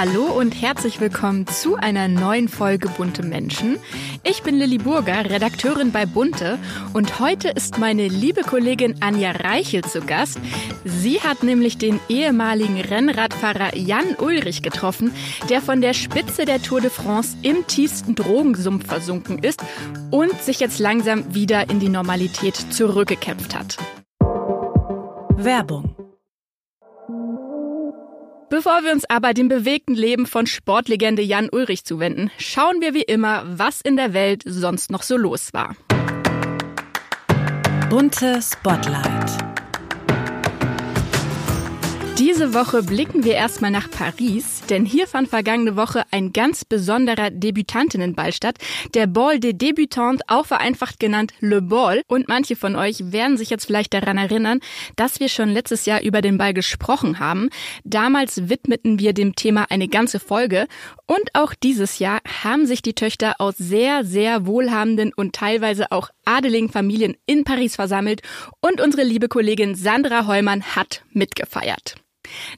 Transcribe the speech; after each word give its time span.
Hallo 0.00 0.26
und 0.26 0.52
herzlich 0.52 1.00
willkommen 1.00 1.48
zu 1.48 1.74
einer 1.74 2.06
neuen 2.06 2.46
Folge 2.46 2.88
Bunte 2.88 3.24
Menschen. 3.24 3.80
Ich 4.22 4.44
bin 4.44 4.54
Lilly 4.54 4.78
Burger, 4.78 5.28
Redakteurin 5.28 5.90
bei 5.90 6.06
Bunte 6.06 6.56
und 6.92 7.18
heute 7.18 7.48
ist 7.48 7.78
meine 7.78 8.06
liebe 8.06 8.42
Kollegin 8.42 9.02
Anja 9.02 9.32
Reichel 9.32 9.82
zu 9.82 10.00
Gast. 10.02 10.38
Sie 10.84 11.20
hat 11.20 11.42
nämlich 11.42 11.78
den 11.78 11.98
ehemaligen 12.08 12.80
Rennradfahrer 12.80 13.76
Jan 13.76 14.14
Ulrich 14.20 14.62
getroffen, 14.62 15.12
der 15.50 15.60
von 15.60 15.80
der 15.80 15.94
Spitze 15.94 16.44
der 16.44 16.62
Tour 16.62 16.80
de 16.80 16.90
France 16.90 17.36
im 17.42 17.66
tiefsten 17.66 18.14
Drogensumpf 18.14 18.86
versunken 18.86 19.40
ist 19.40 19.64
und 20.12 20.32
sich 20.40 20.60
jetzt 20.60 20.78
langsam 20.78 21.34
wieder 21.34 21.70
in 21.70 21.80
die 21.80 21.88
Normalität 21.88 22.54
zurückgekämpft 22.54 23.52
hat. 23.52 23.78
Werbung 25.36 25.96
Bevor 28.50 28.82
wir 28.82 28.92
uns 28.92 29.04
aber 29.10 29.34
dem 29.34 29.48
bewegten 29.48 29.94
Leben 29.94 30.24
von 30.24 30.46
Sportlegende 30.46 31.20
Jan 31.20 31.50
Ulrich 31.50 31.84
zuwenden, 31.84 32.30
schauen 32.38 32.80
wir 32.80 32.94
wie 32.94 33.02
immer, 33.02 33.42
was 33.46 33.82
in 33.82 33.96
der 33.96 34.14
Welt 34.14 34.42
sonst 34.46 34.90
noch 34.90 35.02
so 35.02 35.18
los 35.18 35.52
war. 35.52 35.76
Bunte 37.90 38.40
Spotlight. 38.40 39.30
Diese 42.18 42.54
Woche 42.54 42.82
blicken 42.82 43.22
wir 43.22 43.34
erstmal 43.34 43.70
nach 43.70 43.90
Paris, 43.90 44.57
denn 44.70 44.84
hier 44.84 45.06
fand 45.06 45.28
vergangene 45.28 45.76
Woche 45.76 46.04
ein 46.10 46.32
ganz 46.32 46.64
besonderer 46.64 47.30
Debütantinnenball 47.30 48.32
statt, 48.32 48.58
der 48.94 49.06
Ball 49.06 49.40
des 49.40 49.54
Débutantes, 49.56 50.24
auch 50.28 50.46
vereinfacht 50.46 51.00
genannt 51.00 51.32
Le 51.40 51.62
Ball. 51.62 52.02
Und 52.06 52.28
manche 52.28 52.56
von 52.56 52.76
euch 52.76 53.12
werden 53.12 53.36
sich 53.36 53.50
jetzt 53.50 53.66
vielleicht 53.66 53.94
daran 53.94 54.18
erinnern, 54.18 54.60
dass 54.96 55.20
wir 55.20 55.28
schon 55.28 55.50
letztes 55.50 55.86
Jahr 55.86 56.02
über 56.02 56.20
den 56.22 56.38
Ball 56.38 56.54
gesprochen 56.54 57.18
haben. 57.18 57.48
Damals 57.84 58.48
widmeten 58.48 58.98
wir 58.98 59.12
dem 59.12 59.34
Thema 59.34 59.66
eine 59.70 59.88
ganze 59.88 60.20
Folge 60.20 60.66
und 61.06 61.34
auch 61.34 61.54
dieses 61.54 61.98
Jahr 61.98 62.20
haben 62.42 62.66
sich 62.66 62.82
die 62.82 62.94
Töchter 62.94 63.36
aus 63.38 63.56
sehr, 63.56 64.04
sehr 64.04 64.46
wohlhabenden 64.46 65.12
und 65.14 65.34
teilweise 65.34 65.90
auch 65.90 66.10
adeligen 66.24 66.70
Familien 66.70 67.16
in 67.26 67.44
Paris 67.44 67.76
versammelt 67.76 68.22
und 68.60 68.80
unsere 68.80 69.04
liebe 69.04 69.28
Kollegin 69.28 69.74
Sandra 69.74 70.26
Heumann 70.26 70.62
hat 70.62 71.02
mitgefeiert. 71.12 71.96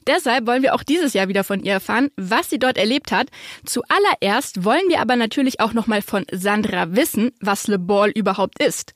Deshalb 0.07 0.47
wollen 0.47 0.63
wir 0.63 0.75
auch 0.75 0.83
dieses 0.83 1.13
Jahr 1.13 1.27
wieder 1.27 1.43
von 1.43 1.63
ihr 1.63 1.73
erfahren, 1.73 2.09
was 2.17 2.49
sie 2.49 2.59
dort 2.59 2.77
erlebt 2.77 3.11
hat. 3.11 3.27
Zuallererst 3.65 4.63
wollen 4.63 4.89
wir 4.89 4.99
aber 4.99 5.15
natürlich 5.15 5.59
auch 5.59 5.73
nochmal 5.73 6.01
von 6.01 6.25
Sandra 6.31 6.95
wissen, 6.95 7.31
was 7.39 7.67
Le 7.67 7.79
Ball 7.79 8.09
überhaupt 8.09 8.61
ist. 8.61 8.93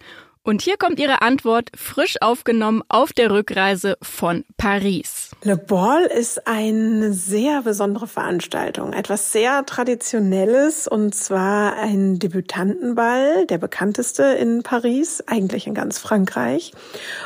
Und 0.47 0.61
hier 0.61 0.77
kommt 0.77 0.99
ihre 0.99 1.23
Antwort, 1.23 1.71
frisch 1.75 2.17
aufgenommen 2.21 2.83
auf 2.87 3.13
der 3.13 3.31
Rückreise 3.31 3.97
von 4.03 4.45
Paris. 4.57 5.31
Le 5.41 5.57
Ball 5.57 6.03
ist 6.03 6.47
eine 6.47 7.13
sehr 7.13 7.63
besondere 7.63 8.05
Veranstaltung, 8.05 8.93
etwas 8.93 9.31
sehr 9.31 9.65
Traditionelles 9.65 10.87
und 10.87 11.15
zwar 11.15 11.77
ein 11.77 12.19
Debütantenball, 12.19 13.47
der 13.47 13.57
bekannteste 13.57 14.21
in 14.21 14.61
Paris, 14.61 15.23
eigentlich 15.25 15.65
in 15.65 15.73
ganz 15.73 15.97
Frankreich. 15.97 16.73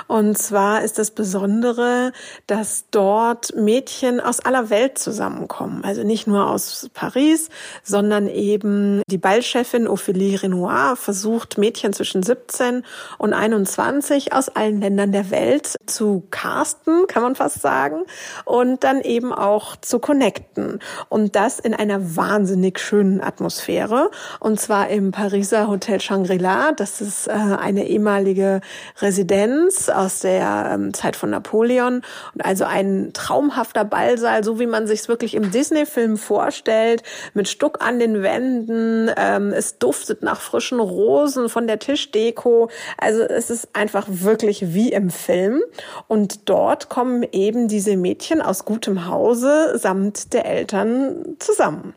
Und 0.08 0.38
zwar 0.38 0.82
ist 0.82 0.98
das 0.98 1.12
Besondere, 1.12 2.14
dass 2.48 2.86
dort 2.90 3.54
Mädchen 3.54 4.22
aus 4.22 4.40
aller 4.40 4.70
Welt 4.70 4.98
zusammenkommen. 4.98 5.84
Also 5.84 6.04
nicht 6.04 6.26
nur 6.26 6.50
aus 6.50 6.90
Paris, 6.94 7.50
sondern 7.84 8.30
eben 8.30 9.02
die 9.08 9.18
Ballchefin 9.18 9.90
Ophélie 9.90 10.42
Renoir 10.42 10.96
versucht 10.96 11.58
Mädchen 11.58 11.92
zwischen 11.92 12.24
17 12.24 12.84
und 13.18 13.34
21 13.34 14.34
aus 14.34 14.50
allen 14.50 14.82
Ländern 14.82 15.12
der 15.12 15.32
Welt 15.32 15.76
zu 15.86 16.24
casten, 16.32 17.08
kann 17.08 17.24
man 17.24 17.36
fast 17.36 17.62
sagen, 17.62 18.04
und 18.46 18.84
dann 18.84 19.02
eben 19.02 19.34
auch 19.34 19.76
zu 19.78 20.00
connecten. 20.00 20.80
Und 21.10 21.36
das 21.36 21.60
in 21.60 21.74
einer 21.74 22.16
wahnsinnig 22.16 22.80
schönen 22.80 23.22
Atmosphäre. 23.22 24.12
Und 24.40 24.60
zwar 24.60 24.90
im 24.90 25.12
Pariser 25.12 25.68
Hotel 25.68 26.00
Shangri-La. 26.00 26.72
Das 26.72 27.02
ist 27.02 27.28
äh, 27.28 27.32
eine 27.32 27.88
ehemalige 27.88 28.62
Residenz 29.02 29.90
aus 29.90 30.20
der 30.20 30.72
ähm, 30.74 30.94
Zeit 30.94 31.16
von 31.16 31.30
Napoleon. 31.30 32.02
Und 32.34 32.46
also 32.46 32.66
ein 32.66 33.12
traumhafter 33.14 33.86
Ballsaal, 33.86 34.44
so 34.44 34.60
wie 34.60 34.68
man 34.68 34.88
sich 34.88 35.02
es 35.02 35.08
wirklich 35.08 35.36
im 35.36 35.52
Disney-Film 35.52 36.18
vorstellt, 36.18 37.04
mit 37.34 37.48
Stuck 37.48 37.84
an 37.84 38.00
den 38.00 38.22
Wänden. 38.22 39.12
Ähm, 39.18 39.52
es 39.52 39.78
duftet 39.80 40.22
nach 40.24 40.42
frischen 40.42 40.80
Rosen 40.80 41.50
von 41.50 41.68
der 41.68 41.80
Tischdeko. 41.80 42.70
Also 43.00 43.24
es 43.24 43.50
ist 43.50 43.76
einfach 43.76 44.06
wirklich 44.10 44.74
wie 44.74 44.92
im 44.92 45.10
Film. 45.10 45.62
Und 46.08 46.50
dort 46.50 46.90
kommen 46.90 47.26
eben 47.32 47.68
diese 47.68 47.98
Mädchen 47.98 48.42
aus 48.42 48.66
gutem 48.66 49.08
Hause 49.08 49.78
samt 49.78 50.34
der 50.34 50.46
Eltern 50.46 51.36
zusammen. 51.40 51.94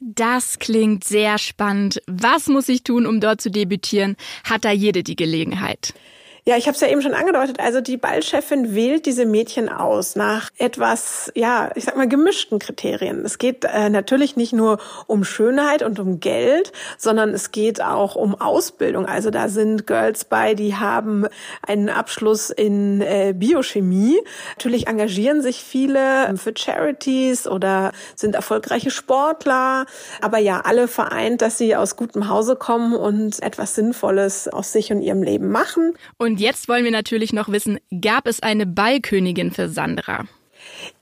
Das 0.00 0.58
klingt 0.58 1.04
sehr 1.04 1.38
spannend. 1.38 2.02
Was 2.08 2.48
muss 2.48 2.68
ich 2.68 2.82
tun, 2.82 3.06
um 3.06 3.20
dort 3.20 3.40
zu 3.40 3.50
debütieren? 3.50 4.16
Hat 4.42 4.64
da 4.64 4.72
jede 4.72 5.04
die 5.04 5.14
Gelegenheit? 5.14 5.94
Ja, 6.44 6.56
ich 6.56 6.66
habe 6.66 6.74
es 6.74 6.80
ja 6.80 6.88
eben 6.88 7.02
schon 7.02 7.14
angedeutet. 7.14 7.60
Also 7.60 7.80
die 7.80 7.96
Ballchefin 7.96 8.74
wählt 8.74 9.06
diese 9.06 9.26
Mädchen 9.26 9.68
aus 9.68 10.16
nach 10.16 10.50
etwas, 10.58 11.30
ja, 11.36 11.70
ich 11.76 11.84
sag 11.84 11.96
mal 11.96 12.08
gemischten 12.08 12.58
Kriterien. 12.58 13.24
Es 13.24 13.38
geht 13.38 13.64
äh, 13.64 13.88
natürlich 13.90 14.34
nicht 14.34 14.52
nur 14.52 14.78
um 15.06 15.22
Schönheit 15.22 15.84
und 15.84 16.00
um 16.00 16.18
Geld, 16.18 16.72
sondern 16.98 17.30
es 17.30 17.52
geht 17.52 17.80
auch 17.80 18.16
um 18.16 18.34
Ausbildung. 18.34 19.06
Also 19.06 19.30
da 19.30 19.48
sind 19.48 19.86
Girls 19.86 20.24
bei, 20.24 20.54
die 20.54 20.74
haben 20.74 21.28
einen 21.64 21.88
Abschluss 21.88 22.50
in 22.50 23.02
äh, 23.02 23.34
Biochemie. 23.36 24.18
Natürlich 24.56 24.88
engagieren 24.88 25.42
sich 25.42 25.62
viele 25.62 26.34
für 26.38 26.54
Charities 26.56 27.46
oder 27.46 27.92
sind 28.16 28.34
erfolgreiche 28.34 28.90
Sportler. 28.90 29.86
Aber 30.20 30.38
ja, 30.38 30.62
alle 30.62 30.88
vereint, 30.88 31.40
dass 31.40 31.56
sie 31.56 31.76
aus 31.76 31.94
gutem 31.94 32.28
Hause 32.28 32.56
kommen 32.56 32.96
und 32.96 33.40
etwas 33.44 33.76
Sinnvolles 33.76 34.48
aus 34.48 34.72
sich 34.72 34.90
und 34.90 35.02
ihrem 35.02 35.22
Leben 35.22 35.48
machen. 35.48 35.94
Und 36.18 36.31
und 36.32 36.40
jetzt 36.40 36.66
wollen 36.66 36.84
wir 36.84 36.90
natürlich 36.90 37.34
noch 37.34 37.50
wissen, 37.50 37.78
gab 38.00 38.26
es 38.26 38.42
eine 38.42 38.64
Ballkönigin 38.64 39.50
für 39.50 39.68
Sandra? 39.68 40.24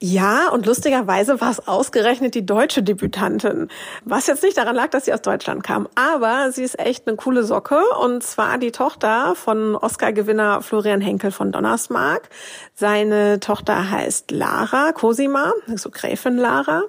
Ja, 0.00 0.48
und 0.48 0.66
lustigerweise 0.66 1.40
war 1.40 1.52
es 1.52 1.68
ausgerechnet 1.68 2.34
die 2.34 2.44
deutsche 2.44 2.82
Debütantin. 2.82 3.68
Was 4.04 4.26
jetzt 4.26 4.42
nicht 4.42 4.56
daran 4.56 4.74
lag, 4.74 4.88
dass 4.88 5.04
sie 5.04 5.12
aus 5.12 5.22
Deutschland 5.22 5.62
kam. 5.62 5.86
Aber 5.94 6.50
sie 6.50 6.64
ist 6.64 6.80
echt 6.80 7.06
eine 7.06 7.16
coole 7.16 7.44
Socke. 7.44 7.78
Und 8.02 8.24
zwar 8.24 8.58
die 8.58 8.72
Tochter 8.72 9.36
von 9.36 9.76
Oscar-Gewinner 9.76 10.62
Florian 10.62 11.00
Henkel 11.00 11.30
von 11.30 11.52
Donnersmarck. 11.52 12.28
Seine 12.74 13.38
Tochter 13.38 13.88
heißt 13.90 14.32
Lara 14.32 14.90
Cosima, 14.90 15.52
so 15.76 15.90
Gräfin 15.90 16.38
Lara. 16.38 16.82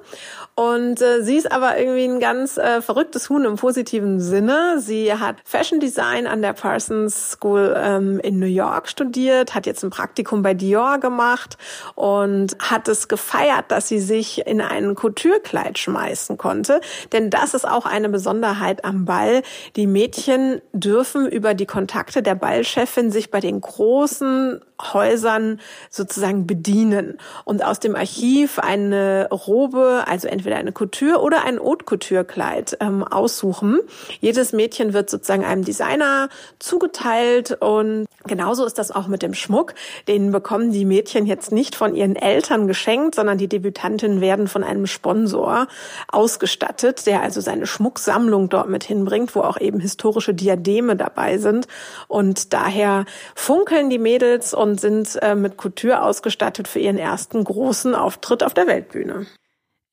Und 0.56 1.02
äh, 1.02 1.24
sie 1.24 1.38
ist 1.38 1.52
aber 1.52 1.78
irgendwie 1.78 2.04
ein 2.04 2.20
ganz 2.20 2.58
äh, 2.58 2.82
verrücktes 2.82 3.30
Huhn 3.30 3.46
im 3.46 3.56
positiven 3.56 4.20
Sinne. 4.20 4.80
Sie 4.80 5.14
hat 5.14 5.38
Fashion 5.46 5.80
Design 5.80 6.28
an 6.28 6.42
der 6.42 6.54
Parsons 6.54 7.32
School 7.32 7.74
ähm, 7.78 8.20
in 8.20 8.40
New 8.40 8.46
York 8.46 8.90
studiert, 8.90 9.56
hat 9.56 9.66
jetzt 9.66 9.84
ein 9.84 9.90
Praktikum 9.90 10.42
bei 10.42 10.54
Dior 10.54 11.00
gemacht 11.00 11.58
und 11.96 12.58
hat 12.60 12.88
es 12.88 13.08
gefeiert, 13.08 13.66
dass 13.70 13.88
sie 13.88 14.00
sich 14.00 14.46
in 14.46 14.62
ein 14.62 14.96
Couture-Kleid 14.96 15.80
schmeißen 15.80 16.38
konnte. 16.38 16.82
Denn 17.12 17.30
das 17.30 17.54
ist 17.54 17.68
auch 17.68 17.86
eine 17.86 18.10
Besonderheit 18.10 18.84
am 18.84 19.06
Ball. 19.06 19.44
Die 19.76 19.88
Mädchen 19.88 20.62
dürfen 20.74 21.28
über 21.28 21.54
die 21.54 21.66
Kontakte 21.66 22.22
der 22.22 22.36
Ballchefin 22.36 23.10
sich 23.10 23.32
bei 23.32 23.40
den 23.40 23.62
großen 23.62 24.62
Häusern 24.94 25.60
sozusagen 25.90 26.48
bedienen 26.48 27.18
und 27.46 27.64
aus 27.64 27.80
dem 27.80 27.96
Archiv 27.96 28.60
eine 28.60 29.30
Robe, 29.32 30.04
also 30.08 30.28
entweder 30.28 30.58
eine 30.58 30.72
Couture 30.72 31.22
oder 31.22 31.46
ein 31.46 31.60
Haute 31.60 31.86
Couture 31.86 32.26
Kleid 32.26 32.78
ähm, 32.80 33.04
aussuchen. 33.04 33.80
Jedes 34.20 34.54
Mädchen 34.54 34.94
wird 34.94 35.10
sozusagen 35.10 35.46
einem 35.46 35.64
Designer 35.64 36.30
zugeteilt 36.60 37.58
und 37.62 38.06
genauso 38.26 38.66
ist 38.66 38.78
das 38.78 38.92
auch 38.92 39.08
mit 39.08 39.22
dem 39.22 39.34
Schmuck. 39.34 39.74
Den 40.08 40.32
bekommen 40.32 40.72
die 40.72 40.86
Mädchen 40.86 41.26
jetzt 41.26 41.52
nicht 41.52 41.76
von 41.76 41.96
ihren 41.96 42.16
Eltern 42.16 42.68
geschenkt, 42.68 43.16
sondern 43.16 43.38
die 43.38 43.48
Debütantinnen 43.48 44.22
werden 44.22 44.48
von 44.48 44.64
einem 44.64 44.88
Sponsor 44.88 45.68
ausgestattet, 46.10 47.06
der 47.06 47.22
also 47.22 47.42
seine 47.42 47.66
Schmucksammlung 47.66 48.50
dort 48.50 48.70
mit 48.70 48.84
hinbringt, 48.84 49.36
wo 49.36 49.42
auch 49.42 49.60
eben 49.60 49.80
historische 49.80 50.34
Diademe 50.34 50.96
dabei 50.96 51.38
sind 51.38 51.68
und 52.08 52.54
daher 52.54 53.06
funkeln 53.36 53.90
die 53.90 54.00
Mädels 54.00 54.54
und 54.54 54.80
sind 54.80 55.18
äh, 55.22 55.36
mit 55.36 55.58
Couture 55.58 56.04
ausgestattet 56.04 56.68
für 56.68 56.80
ihren 56.80 56.98
ersten 56.98 57.44
großen 57.44 57.96
Auftritt 57.96 58.44
auf 58.44 58.54
der 58.54 58.68
Weltbühne. 58.68 59.26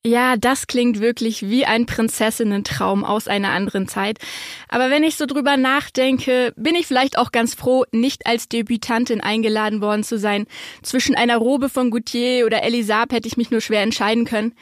Ja, 0.05 0.37
das 0.37 0.67
klingt 0.67 1.01
wirklich 1.01 1.49
wie 1.49 1.65
ein 1.65 1.85
Prinzessinnentraum 1.85 3.03
aus 3.03 3.27
einer 3.27 3.49
anderen 3.49 3.89
Zeit. 3.89 4.17
Aber 4.69 4.89
wenn 4.89 5.03
ich 5.03 5.17
so 5.17 5.25
drüber 5.25 5.57
nachdenke, 5.57 6.53
bin 6.55 6.73
ich 6.75 6.87
vielleicht 6.87 7.17
auch 7.17 7.33
ganz 7.33 7.53
froh, 7.53 7.83
nicht 7.91 8.25
als 8.25 8.47
Debütantin 8.47 9.19
eingeladen 9.19 9.81
worden 9.81 10.05
zu 10.05 10.17
sein. 10.17 10.45
Zwischen 10.83 11.15
einer 11.15 11.35
Robe 11.35 11.67
von 11.67 11.91
Gautier 11.91 12.45
oder 12.45 12.63
Elisab 12.63 13.11
hätte 13.11 13.27
ich 13.27 13.35
mich 13.35 13.51
nur 13.51 13.59
schwer 13.59 13.81
entscheiden 13.81 14.23
können. 14.23 14.53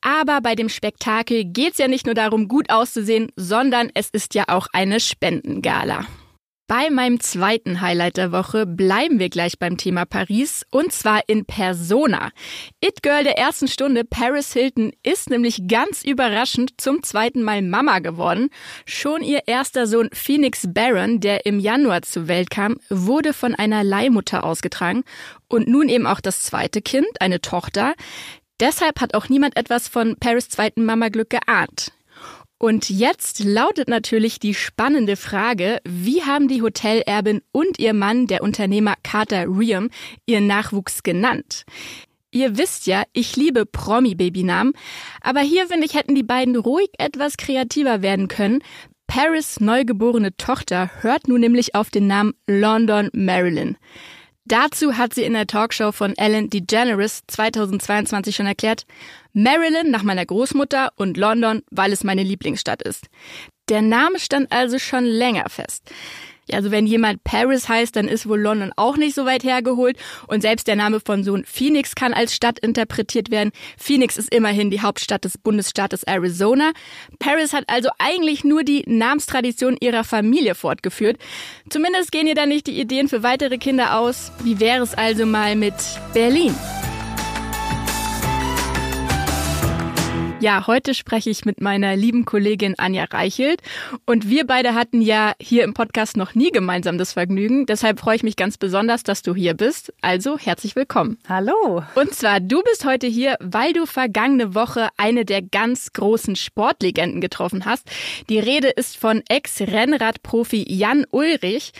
Aber 0.00 0.40
bei 0.40 0.54
dem 0.54 0.68
Spektakel 0.68 1.44
geht's 1.44 1.78
ja 1.78 1.88
nicht 1.88 2.06
nur 2.06 2.14
darum, 2.14 2.46
gut 2.46 2.70
auszusehen, 2.70 3.32
sondern 3.34 3.90
es 3.94 4.10
ist 4.10 4.34
ja 4.34 4.44
auch 4.46 4.68
eine 4.72 5.00
Spendengala. 5.00 6.06
Bei 6.66 6.88
meinem 6.88 7.20
zweiten 7.20 7.82
Highlight 7.82 8.16
der 8.16 8.32
Woche 8.32 8.64
bleiben 8.64 9.18
wir 9.18 9.28
gleich 9.28 9.58
beim 9.58 9.76
Thema 9.76 10.06
Paris 10.06 10.64
und 10.70 10.94
zwar 10.94 11.20
in 11.26 11.44
Persona. 11.44 12.30
It 12.80 13.02
Girl 13.02 13.22
der 13.22 13.36
ersten 13.36 13.68
Stunde, 13.68 14.02
Paris 14.02 14.54
Hilton, 14.54 14.92
ist 15.02 15.28
nämlich 15.28 15.68
ganz 15.68 16.02
überraschend 16.02 16.80
zum 16.80 17.02
zweiten 17.02 17.42
Mal 17.42 17.60
Mama 17.60 17.98
geworden. 17.98 18.48
Schon 18.86 19.22
ihr 19.22 19.40
erster 19.44 19.86
Sohn 19.86 20.08
Phoenix 20.14 20.66
Barron, 20.66 21.20
der 21.20 21.44
im 21.44 21.60
Januar 21.60 22.00
zur 22.00 22.28
Welt 22.28 22.48
kam, 22.48 22.76
wurde 22.88 23.34
von 23.34 23.54
einer 23.54 23.84
Leihmutter 23.84 24.42
ausgetragen 24.42 25.04
und 25.48 25.68
nun 25.68 25.90
eben 25.90 26.06
auch 26.06 26.22
das 26.22 26.44
zweite 26.44 26.80
Kind, 26.80 27.20
eine 27.20 27.42
Tochter. 27.42 27.92
Deshalb 28.58 29.02
hat 29.02 29.12
auch 29.12 29.28
niemand 29.28 29.58
etwas 29.58 29.88
von 29.88 30.16
Paris 30.18 30.48
zweiten 30.48 30.86
Mama 30.86 31.10
Glück 31.10 31.28
geahnt. 31.28 31.92
Und 32.64 32.88
jetzt 32.88 33.44
lautet 33.44 33.88
natürlich 33.88 34.40
die 34.40 34.54
spannende 34.54 35.16
Frage, 35.16 35.82
wie 35.84 36.22
haben 36.22 36.48
die 36.48 36.62
Hotelerbin 36.62 37.42
und 37.52 37.78
ihr 37.78 37.92
Mann, 37.92 38.26
der 38.26 38.42
Unternehmer 38.42 38.94
Carter 39.02 39.44
Riem, 39.44 39.90
ihren 40.24 40.46
Nachwuchs 40.46 41.02
genannt? 41.02 41.66
Ihr 42.30 42.56
wisst 42.56 42.86
ja, 42.86 43.02
ich 43.12 43.36
liebe 43.36 43.66
Promi-Babynamen, 43.66 44.72
aber 45.20 45.40
hier 45.40 45.66
finde 45.66 45.84
ich, 45.84 45.92
hätten 45.92 46.14
die 46.14 46.22
beiden 46.22 46.56
ruhig 46.56 46.88
etwas 46.96 47.36
kreativer 47.36 48.00
werden 48.00 48.28
können. 48.28 48.62
Paris 49.06 49.60
neugeborene 49.60 50.34
Tochter 50.38 50.90
hört 51.02 51.28
nun 51.28 51.40
nämlich 51.40 51.74
auf 51.74 51.90
den 51.90 52.06
Namen 52.06 52.32
London 52.46 53.10
Marilyn. 53.12 53.76
Dazu 54.46 54.98
hat 54.98 55.14
sie 55.14 55.22
in 55.22 55.32
der 55.32 55.46
Talkshow 55.46 55.90
von 55.90 56.14
Ellen 56.18 56.50
DeGeneres 56.50 57.22
2022 57.28 58.36
schon 58.36 58.46
erklärt, 58.46 58.84
Maryland 59.32 59.90
nach 59.90 60.02
meiner 60.02 60.26
Großmutter 60.26 60.92
und 60.96 61.16
London, 61.16 61.62
weil 61.70 61.92
es 61.92 62.04
meine 62.04 62.22
Lieblingsstadt 62.22 62.82
ist. 62.82 63.06
Der 63.70 63.80
Name 63.80 64.18
stand 64.18 64.52
also 64.52 64.78
schon 64.78 65.06
länger 65.06 65.48
fest. 65.48 65.90
Ja, 66.46 66.58
also 66.58 66.70
wenn 66.70 66.86
jemand 66.86 67.24
Paris 67.24 67.68
heißt, 67.68 67.96
dann 67.96 68.06
ist 68.06 68.28
wohl 68.28 68.40
London 68.40 68.72
auch 68.76 68.96
nicht 68.96 69.14
so 69.14 69.24
weit 69.24 69.44
hergeholt. 69.44 69.96
Und 70.26 70.42
selbst 70.42 70.66
der 70.66 70.76
Name 70.76 71.00
von 71.00 71.24
Sohn 71.24 71.44
Phoenix 71.44 71.94
kann 71.94 72.12
als 72.12 72.34
Stadt 72.34 72.58
interpretiert 72.58 73.30
werden. 73.30 73.50
Phoenix 73.78 74.16
ist 74.16 74.32
immerhin 74.32 74.70
die 74.70 74.80
Hauptstadt 74.80 75.24
des 75.24 75.38
Bundesstaates 75.38 76.02
Arizona. 76.04 76.72
Paris 77.18 77.52
hat 77.52 77.64
also 77.68 77.88
eigentlich 77.98 78.44
nur 78.44 78.62
die 78.62 78.84
Namenstradition 78.86 79.76
ihrer 79.80 80.04
Familie 80.04 80.54
fortgeführt. 80.54 81.18
Zumindest 81.70 82.12
gehen 82.12 82.26
ihr 82.26 82.34
da 82.34 82.46
nicht 82.46 82.66
die 82.66 82.78
Ideen 82.78 83.08
für 83.08 83.22
weitere 83.22 83.58
Kinder 83.58 83.98
aus. 83.98 84.32
Wie 84.42 84.60
wäre 84.60 84.82
es 84.82 84.94
also 84.94 85.26
mal 85.26 85.56
mit 85.56 85.74
Berlin? 86.12 86.54
Ja, 90.44 90.66
heute 90.66 90.92
spreche 90.92 91.30
ich 91.30 91.46
mit 91.46 91.62
meiner 91.62 91.96
lieben 91.96 92.26
Kollegin 92.26 92.74
Anja 92.76 93.04
Reichelt 93.04 93.62
und 94.04 94.28
wir 94.28 94.46
beide 94.46 94.74
hatten 94.74 95.00
ja 95.00 95.32
hier 95.40 95.64
im 95.64 95.72
Podcast 95.72 96.18
noch 96.18 96.34
nie 96.34 96.50
gemeinsam 96.50 96.98
das 96.98 97.14
Vergnügen. 97.14 97.64
Deshalb 97.64 97.98
freue 97.98 98.16
ich 98.16 98.22
mich 98.22 98.36
ganz 98.36 98.58
besonders, 98.58 99.04
dass 99.04 99.22
du 99.22 99.34
hier 99.34 99.54
bist. 99.54 99.94
Also 100.02 100.36
herzlich 100.36 100.76
willkommen. 100.76 101.16
Hallo. 101.26 101.82
Und 101.94 102.14
zwar, 102.14 102.40
du 102.40 102.60
bist 102.60 102.84
heute 102.84 103.06
hier, 103.06 103.38
weil 103.40 103.72
du 103.72 103.86
vergangene 103.86 104.54
Woche 104.54 104.88
eine 104.98 105.24
der 105.24 105.40
ganz 105.40 105.94
großen 105.94 106.36
Sportlegenden 106.36 107.22
getroffen 107.22 107.64
hast. 107.64 107.90
Die 108.28 108.38
Rede 108.38 108.68
ist 108.68 108.98
von 108.98 109.22
Ex-Rennradprofi 109.26 110.66
Jan 110.68 111.06
Ulrich. 111.10 111.72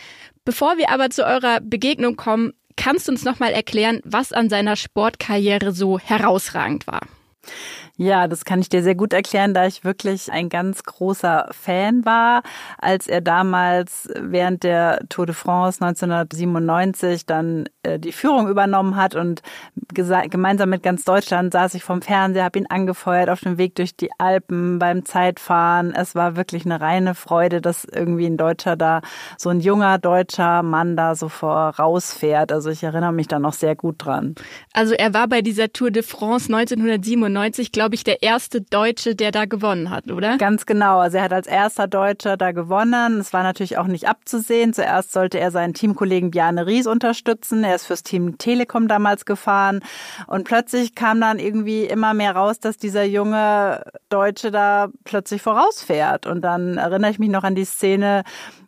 Bevor 0.43 0.79
wir 0.79 0.89
aber 0.89 1.11
zu 1.11 1.23
eurer 1.23 1.59
Begegnung 1.61 2.15
kommen, 2.15 2.53
kannst 2.75 3.07
du 3.07 3.11
uns 3.11 3.25
nochmal 3.25 3.51
erklären, 3.51 4.01
was 4.05 4.33
an 4.33 4.49
seiner 4.49 4.75
Sportkarriere 4.75 5.71
so 5.71 5.99
herausragend 5.99 6.87
war? 6.87 7.01
Ja, 7.97 8.27
das 8.27 8.43
kann 8.43 8.59
ich 8.59 8.67
dir 8.67 8.83
sehr 8.83 8.95
gut 8.95 9.13
erklären, 9.13 9.53
da 9.53 9.65
ich 9.65 9.85
wirklich 9.85 10.29
ein 10.29 10.49
ganz 10.49 10.83
großer 10.83 11.47
Fan 11.51 12.03
war, 12.03 12.43
als 12.77 13.07
er 13.07 13.21
damals 13.21 14.09
während 14.19 14.63
der 14.63 14.99
Tour 15.07 15.25
de 15.25 15.33
France 15.33 15.83
1997 15.83 17.25
dann 17.25 17.69
äh, 17.83 17.97
die 17.97 18.11
Führung 18.11 18.49
übernommen 18.49 18.97
hat 18.97 19.15
und 19.15 19.41
gemeinsam 19.93 20.69
mit 20.69 20.83
ganz 20.83 21.05
Deutschland 21.05 21.53
saß 21.53 21.73
ich 21.75 21.83
vom 21.83 22.01
Fernseher, 22.01 22.43
habe 22.43 22.59
ihn 22.59 22.65
angefeuert 22.67 23.29
auf 23.29 23.39
dem 23.39 23.57
Weg 23.57 23.75
durch 23.75 23.95
die 23.95 24.09
Alpen 24.17 24.77
beim 24.77 25.05
Zeitfahren. 25.05 25.93
Es 25.95 26.15
war 26.15 26.35
wirklich 26.35 26.65
eine 26.65 26.81
reine 26.81 27.15
Freude, 27.15 27.61
dass 27.61 27.85
irgendwie 27.85 28.25
ein 28.25 28.35
Deutscher 28.35 28.75
da, 28.75 29.01
so 29.37 29.49
ein 29.49 29.61
junger 29.61 29.99
deutscher 29.99 30.63
Mann 30.63 30.97
da 30.97 31.15
so 31.15 31.29
vorausfährt. 31.29 32.51
Also 32.51 32.69
ich 32.69 32.83
erinnere 32.83 33.13
mich 33.13 33.27
da 33.27 33.39
noch 33.39 33.53
sehr 33.53 33.75
gut 33.75 33.95
dran. 33.99 34.35
Also 34.73 34.93
er 34.93 35.13
war 35.13 35.29
bei 35.29 35.41
dieser 35.41 35.71
Tour 35.71 35.91
de 35.91 36.03
France 36.03 36.53
1997, 36.53 37.71
glaube 37.71 37.84
glaube 37.85 37.93
ich, 37.93 38.03
der 38.03 38.23
erste 38.23 38.61
Deutsche, 38.61 39.15
der 39.15 39.29
da 39.29 39.45
gewonnen 39.45 39.91
hat, 39.91 40.09
oder? 40.09 40.39
Ganz 40.39 40.65
genau. 40.65 40.97
Also 40.97 41.17
er 41.17 41.23
hat 41.25 41.33
als 41.33 41.45
erster 41.45 41.87
Deutscher 41.87 42.35
da 42.35 42.51
gewonnen. 42.51 43.19
Es 43.19 43.31
war 43.31 43.43
natürlich 43.43 43.77
auch 43.77 43.85
nicht 43.85 44.07
abzusehen. 44.07 44.73
Zuerst 44.73 45.11
sollte 45.11 45.39
er 45.39 45.51
seinen 45.51 45.75
Teamkollegen 45.75 46.31
Bjarne 46.31 46.65
Ries 46.65 46.87
unterstützen. 46.87 47.63
Er 47.63 47.75
ist 47.75 47.85
fürs 47.85 48.01
Team 48.01 48.39
Telekom 48.39 48.87
damals 48.87 49.25
gefahren. 49.25 49.81
Und 50.25 50.45
plötzlich 50.45 50.95
kam 50.95 51.21
dann 51.21 51.37
irgendwie 51.37 51.83
immer 51.83 52.15
mehr 52.15 52.35
raus, 52.35 52.59
dass 52.59 52.77
dieser 52.77 53.03
junge 53.03 53.83
Deutsche 54.09 54.49
da 54.49 54.87
plötzlich 55.03 55.43
vorausfährt. 55.43 56.25
Und 56.25 56.41
dann 56.41 56.79
erinnere 56.79 57.11
ich 57.11 57.19
mich 57.19 57.29
noch 57.29 57.43
an 57.43 57.53
die 57.53 57.65
Szene, 57.65 58.23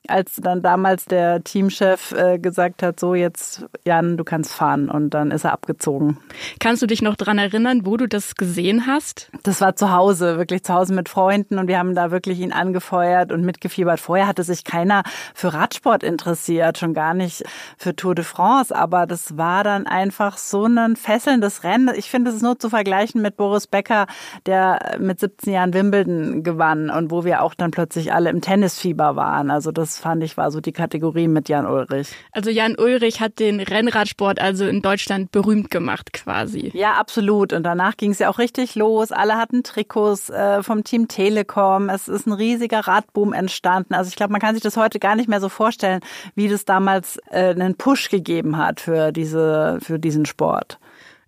als 0.10 0.36
dann 0.36 0.62
damals 0.62 1.06
der 1.06 1.44
Teamchef 1.44 2.12
äh, 2.12 2.40
gesagt 2.40 2.84
hat, 2.84 3.00
so 3.00 3.16
jetzt 3.16 3.66
Jan, 3.86 4.18
du 4.18 4.24
kannst 4.24 4.54
fahren 4.54 4.90
und 4.90 5.12
dann 5.12 5.32
ist 5.32 5.44
er 5.44 5.54
abgezogen. 5.54 6.18
Kannst 6.60 6.82
du 6.82 6.88
dich 6.88 7.02
noch 7.02 7.16
dran 7.16 7.38
erinnern, 7.38 7.86
wo 7.86 7.98
du 7.98 8.08
das 8.08 8.36
gesehen 8.36 8.88
hast? 8.88 9.32
Das 9.44 9.62
war 9.62 9.76
zu 9.76 9.92
Hause, 9.92 10.38
wirklich 10.38 10.64
zu 10.64 10.74
Hause 10.74 10.94
mit 10.94 11.10
Freunden 11.10 11.58
und 11.58 11.68
wir 11.68 11.80
haben 11.80 11.96
da 11.96 12.12
wirklich 12.12 12.40
ihn 12.40 12.52
angefeuert 12.52 13.32
und 13.32 13.44
mitgefiebert. 13.44 14.00
Vorher 14.00 14.28
hatte 14.28 14.44
sich 14.44 14.64
keiner 14.64 15.04
für 15.34 15.54
Radsport 15.54 16.04
interessiert, 16.04 16.78
schon 16.78 16.94
gar 16.94 17.14
nicht 17.14 17.44
für 17.78 17.96
Tour 17.96 18.16
de 18.16 18.26
France, 18.26 18.76
aber 18.76 19.06
das 19.06 19.38
war 19.38 19.64
dann 19.64 19.88
einfach 19.88 20.38
so 20.38 20.66
ein 20.66 20.96
fesselndes 20.96 21.64
Rennen. 21.64 21.94
Ich 21.96 22.10
finde, 22.10 22.30
es 22.30 22.38
ist 22.38 22.44
nur 22.44 22.60
zu 22.60 22.70
vergleichen 22.70 23.22
mit 23.22 23.38
Boris 23.38 23.68
Becker, 23.68 24.08
der 24.46 24.98
mit 25.00 25.20
17 25.20 25.54
Jahren 25.54 25.74
Wimbledon 25.74 26.44
gewann 26.44 26.90
und 26.90 27.12
wo 27.12 27.24
wir 27.24 27.42
auch 27.42 27.54
dann 27.54 27.72
plötzlich 27.72 28.14
alle 28.14 28.30
im 28.30 28.42
Tennisfieber 28.42 29.16
waren. 29.16 29.52
Also 29.52 29.72
das 29.72 29.97
fand 30.00 30.24
ich, 30.24 30.38
war 30.38 30.52
so 30.52 30.62
die 30.62 30.72
Kategorie 30.72 31.28
mit 31.28 31.50
Jan 31.50 31.66
Ulrich. 31.66 32.10
Also 32.32 32.50
Jan 32.50 32.76
Ulrich 32.78 33.22
hat 33.22 33.40
den 33.40 33.60
Rennradsport 33.60 34.40
also 34.40 34.66
in 34.66 34.82
Deutschland 34.82 35.32
berühmt 35.32 35.72
gemacht 35.72 36.14
quasi. 36.14 36.72
Ja, 36.74 36.94
absolut. 36.94 37.54
Und 37.54 37.64
danach 37.64 37.98
ging 37.98 38.12
es 38.12 38.20
ja 38.20 38.30
auch 38.30 38.40
richtig 38.40 38.76
los. 38.76 39.12
Alle 39.12 39.38
hatten 39.38 39.64
Trikots 39.64 40.30
äh, 40.30 40.64
vom 40.64 40.84
Team 40.84 41.08
Telekom. 41.08 41.90
Es 41.90 42.08
ist 42.08 42.28
ein 42.28 42.34
riesiger 42.34 42.82
Radboom 42.82 43.34
entstanden. 43.34 43.94
Also 43.94 44.10
ich 44.10 44.16
glaube, 44.16 44.32
man 44.32 44.42
kann 44.42 44.56
sich 44.56 44.64
das 44.64 44.78
heute 44.78 45.00
gar 45.00 45.16
nicht 45.16 45.30
mehr 45.30 45.42
so 45.42 45.50
vorstellen, 45.50 46.02
wie 46.36 46.48
das 46.48 46.66
damals 46.66 47.18
äh, 47.30 47.50
einen 47.50 47.76
Push 47.76 48.10
gegeben 48.10 48.58
hat 48.58 48.80
für 48.80 49.12
diese, 49.12 49.80
für 49.82 50.00
diesen 50.00 50.26
Sport. 50.26 50.80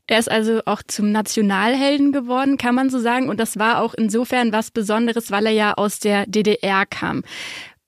Er 0.09 0.17
ist 0.17 0.31
also 0.31 0.61
auch 0.65 0.81
zum 0.81 1.11
Nationalhelden 1.11 2.11
geworden, 2.11 2.57
kann 2.57 2.73
man 2.73 2.89
so 2.89 2.97
sagen. 2.97 3.29
Und 3.29 3.39
das 3.39 3.59
war 3.59 3.79
auch 3.79 3.93
insofern 3.93 4.51
was 4.51 4.71
Besonderes, 4.71 5.29
weil 5.29 5.45
er 5.45 5.51
ja 5.51 5.73
aus 5.75 5.99
der 5.99 6.25
DDR 6.25 6.87
kam. 6.87 7.23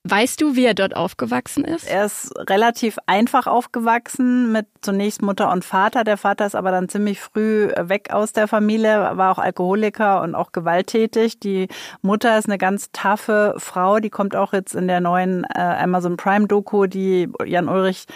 Weißt 0.04 0.42
du, 0.42 0.56
wie 0.56 0.66
er 0.66 0.74
dort 0.74 0.96
aufgewachsen 0.96 1.64
ist? 1.64 1.88
Er 1.88 2.06
ist 2.06 2.34
relativ 2.50 2.98
einfach 3.06 3.46
aufgewachsen 3.46 4.52
mit 4.52 4.66
zunächst 4.82 5.22
Mutter 5.22 5.52
und 5.52 5.64
Vater. 5.64 6.04
Der 6.04 6.18
Vater 6.18 6.48
ist 6.48 6.56
aber 6.56 6.72
dann 6.72 6.90
ziemlich 6.90 7.20
früh 7.20 7.70
weg 7.78 8.12
aus 8.12 8.34
der 8.34 8.48
Familie, 8.48 9.12
war 9.14 9.32
auch 9.32 9.38
Alkoholiker 9.38 10.24
und 10.24 10.34
auch 10.34 10.54
gewalttätig. 10.54 11.40
Die 11.40 11.68
Mutter 12.02 12.36
ist 12.40 12.48
eine 12.48 12.58
ganz 12.58 12.92
taffe 12.92 13.54
Frau, 13.58 14.00
die 14.00 14.10
kommt 14.10 14.36
auch 14.36 14.54
jetzt 14.54 14.74
in 14.74 14.88
der 14.88 15.02
neuen 15.02 15.44
äh, 15.44 15.60
Amazon 15.60 16.18
Prime 16.18 16.48
Doku, 16.48 16.88
die 16.88 17.30
Jan 17.46 17.70
Ulrich 17.70 18.08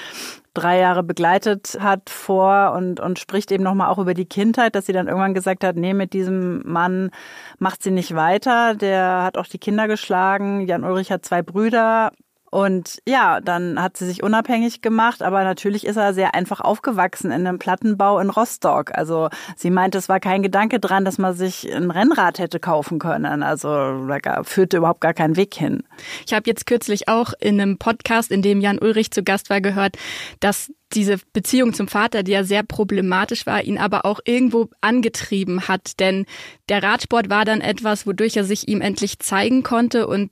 drei 0.55 0.79
Jahre 0.79 1.03
begleitet 1.03 1.77
hat 1.79 2.09
vor 2.09 2.73
und, 2.75 2.99
und 2.99 3.19
spricht 3.19 3.51
eben 3.51 3.63
nochmal 3.63 3.89
auch 3.89 3.99
über 3.99 4.15
die 4.15 4.25
Kindheit, 4.25 4.73
dass 4.75 4.87
sie 4.87 4.93
dann 4.93 5.07
irgendwann 5.07 5.35
gesagt 5.35 5.63
hat, 5.63 5.75
nee, 5.75 5.93
mit 5.93 6.13
diesem 6.13 6.61
Mann 6.65 7.11
macht 7.59 7.83
sie 7.83 7.91
nicht 7.91 8.15
weiter. 8.15 8.73
Der 8.73 9.23
hat 9.23 9.37
auch 9.37 9.47
die 9.47 9.59
Kinder 9.59 9.87
geschlagen. 9.87 10.61
Jan 10.61 10.83
Ulrich 10.83 11.11
hat 11.11 11.25
zwei 11.25 11.41
Brüder 11.43 12.11
Und 12.55 12.99
ja, 13.05 13.41
dann 13.41 13.83
hat 13.83 13.97
sie 13.97 14.05
sich 14.05 14.23
unabhängig 14.23 14.79
gemacht, 14.79 15.21
aber 15.21 15.43
natürlich 15.43 15.85
ist 15.85 15.97
er 15.97 16.13
sehr 16.13 16.35
einfach 16.35 16.61
aufgewachsen 16.61 17.29
in 17.29 17.45
einem 17.45 17.59
Plattenbau 17.59 18.17
in 18.21 18.29
Rostock. 18.29 18.97
Also 18.97 19.27
sie 19.57 19.69
meinte, 19.69 19.97
es 19.97 20.07
war 20.07 20.21
kein 20.21 20.41
Gedanke 20.41 20.79
dran, 20.79 21.03
dass 21.03 21.17
man 21.17 21.33
sich 21.33 21.69
ein 21.69 21.91
Rennrad 21.91 22.39
hätte 22.39 22.61
kaufen 22.61 22.97
können. 22.97 23.43
Also 23.43 24.07
da 24.07 24.43
führte 24.43 24.77
überhaupt 24.77 25.01
gar 25.01 25.13
kein 25.13 25.35
Weg 25.35 25.53
hin. 25.53 25.83
Ich 26.25 26.33
habe 26.33 26.43
jetzt 26.49 26.65
kürzlich 26.65 27.09
auch 27.09 27.33
in 27.41 27.59
einem 27.59 27.77
Podcast, 27.77 28.31
in 28.31 28.41
dem 28.41 28.61
Jan 28.61 28.79
Ulrich 28.79 29.11
zu 29.11 29.21
Gast 29.21 29.49
war, 29.49 29.59
gehört, 29.59 29.97
dass 30.39 30.71
diese 30.93 31.17
Beziehung 31.33 31.73
zum 31.73 31.89
Vater, 31.89 32.23
die 32.23 32.31
ja 32.31 32.43
sehr 32.43 32.63
problematisch 32.63 33.45
war, 33.45 33.63
ihn 33.63 33.77
aber 33.77 34.05
auch 34.05 34.19
irgendwo 34.23 34.69
angetrieben 34.79 35.67
hat. 35.67 35.99
Denn 35.99 36.25
der 36.69 36.83
Radsport 36.83 37.29
war 37.29 37.43
dann 37.43 37.59
etwas, 37.59 38.07
wodurch 38.07 38.37
er 38.37 38.45
sich 38.45 38.69
ihm 38.69 38.79
endlich 38.79 39.19
zeigen 39.19 39.63
konnte 39.63 40.07
und 40.07 40.29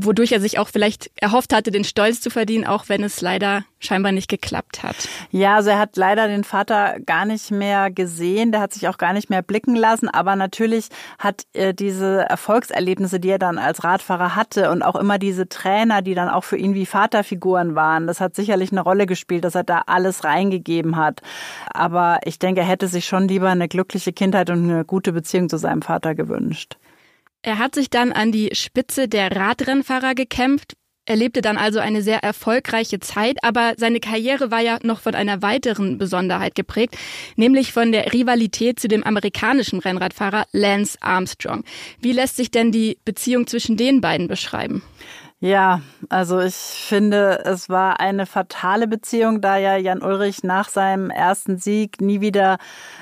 wodurch 0.00 0.30
er 0.30 0.40
sich 0.40 0.60
auch 0.60 0.68
vielleicht 0.68 1.10
erhofft 1.16 1.52
hatte, 1.52 1.72
den 1.72 1.82
Stolz 1.82 2.20
zu 2.20 2.30
verdienen, 2.30 2.64
auch 2.64 2.88
wenn 2.88 3.02
es 3.02 3.20
leider 3.20 3.64
scheinbar 3.80 4.12
nicht 4.12 4.28
geklappt 4.28 4.84
hat. 4.84 4.96
Ja, 5.32 5.56
also 5.56 5.70
er 5.70 5.78
hat 5.78 5.96
leider 5.96 6.28
den 6.28 6.44
Vater 6.44 6.98
gar 7.04 7.24
nicht 7.24 7.50
mehr 7.50 7.90
gesehen, 7.90 8.52
der 8.52 8.60
hat 8.60 8.72
sich 8.72 8.86
auch 8.88 8.96
gar 8.96 9.12
nicht 9.12 9.28
mehr 9.28 9.42
blicken 9.42 9.74
lassen, 9.74 10.08
aber 10.08 10.36
natürlich 10.36 10.88
hat 11.18 11.46
äh, 11.52 11.74
diese 11.74 12.20
Erfolgserlebnisse, 12.28 13.18
die 13.18 13.30
er 13.30 13.38
dann 13.40 13.58
als 13.58 13.82
Radfahrer 13.82 14.36
hatte 14.36 14.70
und 14.70 14.82
auch 14.82 14.94
immer 14.94 15.18
diese 15.18 15.48
Trainer, 15.48 16.00
die 16.00 16.14
dann 16.14 16.28
auch 16.28 16.44
für 16.44 16.56
ihn 16.56 16.74
wie 16.74 16.86
Vaterfiguren 16.86 17.74
waren, 17.74 18.06
das 18.06 18.20
hat 18.20 18.36
sicherlich 18.36 18.70
eine 18.70 18.82
Rolle 18.82 19.06
gespielt, 19.06 19.44
dass 19.44 19.56
er 19.56 19.64
da 19.64 19.82
alles 19.86 20.22
reingegeben 20.22 20.96
hat. 20.96 21.22
Aber 21.72 22.20
ich 22.24 22.38
denke, 22.38 22.60
er 22.60 22.68
hätte 22.68 22.86
sich 22.86 23.04
schon 23.04 23.26
lieber 23.26 23.48
eine 23.48 23.68
glückliche 23.68 24.12
Kindheit 24.12 24.48
und 24.50 24.70
eine 24.70 24.84
gute 24.84 25.12
Beziehung 25.12 25.48
zu 25.48 25.58
seinem 25.58 25.82
Vater 25.82 26.14
gewünscht. 26.14 26.76
Er 27.42 27.58
hat 27.58 27.74
sich 27.74 27.90
dann 27.90 28.12
an 28.12 28.32
die 28.32 28.50
Spitze 28.54 29.08
der 29.08 29.34
Radrennfahrer 29.34 30.14
gekämpft, 30.14 30.74
er 31.08 31.16
lebte 31.16 31.40
dann 31.40 31.56
also 31.56 31.78
eine 31.78 32.02
sehr 32.02 32.22
erfolgreiche 32.22 33.00
Zeit, 33.00 33.38
aber 33.42 33.72
seine 33.78 33.98
Karriere 33.98 34.50
war 34.50 34.60
ja 34.60 34.78
noch 34.82 35.00
von 35.00 35.14
einer 35.14 35.40
weiteren 35.40 35.96
Besonderheit 35.96 36.54
geprägt, 36.54 36.98
nämlich 37.34 37.72
von 37.72 37.92
der 37.92 38.12
Rivalität 38.12 38.78
zu 38.78 38.88
dem 38.88 39.02
amerikanischen 39.04 39.78
Rennradfahrer 39.78 40.44
Lance 40.52 40.98
Armstrong. 41.00 41.64
Wie 41.98 42.12
lässt 42.12 42.36
sich 42.36 42.50
denn 42.50 42.72
die 42.72 42.98
Beziehung 43.06 43.46
zwischen 43.46 43.78
den 43.78 44.02
beiden 44.02 44.28
beschreiben? 44.28 44.82
Ja, 45.40 45.80
also 46.10 46.40
ich 46.40 46.54
finde, 46.54 47.42
es 47.46 47.70
war 47.70 48.00
eine 48.00 48.26
fatale 48.26 48.86
Beziehung, 48.86 49.40
da 49.40 49.56
ja 49.56 49.76
Jan 49.76 50.02
Ulrich 50.02 50.42
nach 50.42 50.68
seinem 50.68 51.08
ersten 51.10 51.56
Sieg 51.56 52.02
nie 52.02 52.20
wieder 52.20 52.58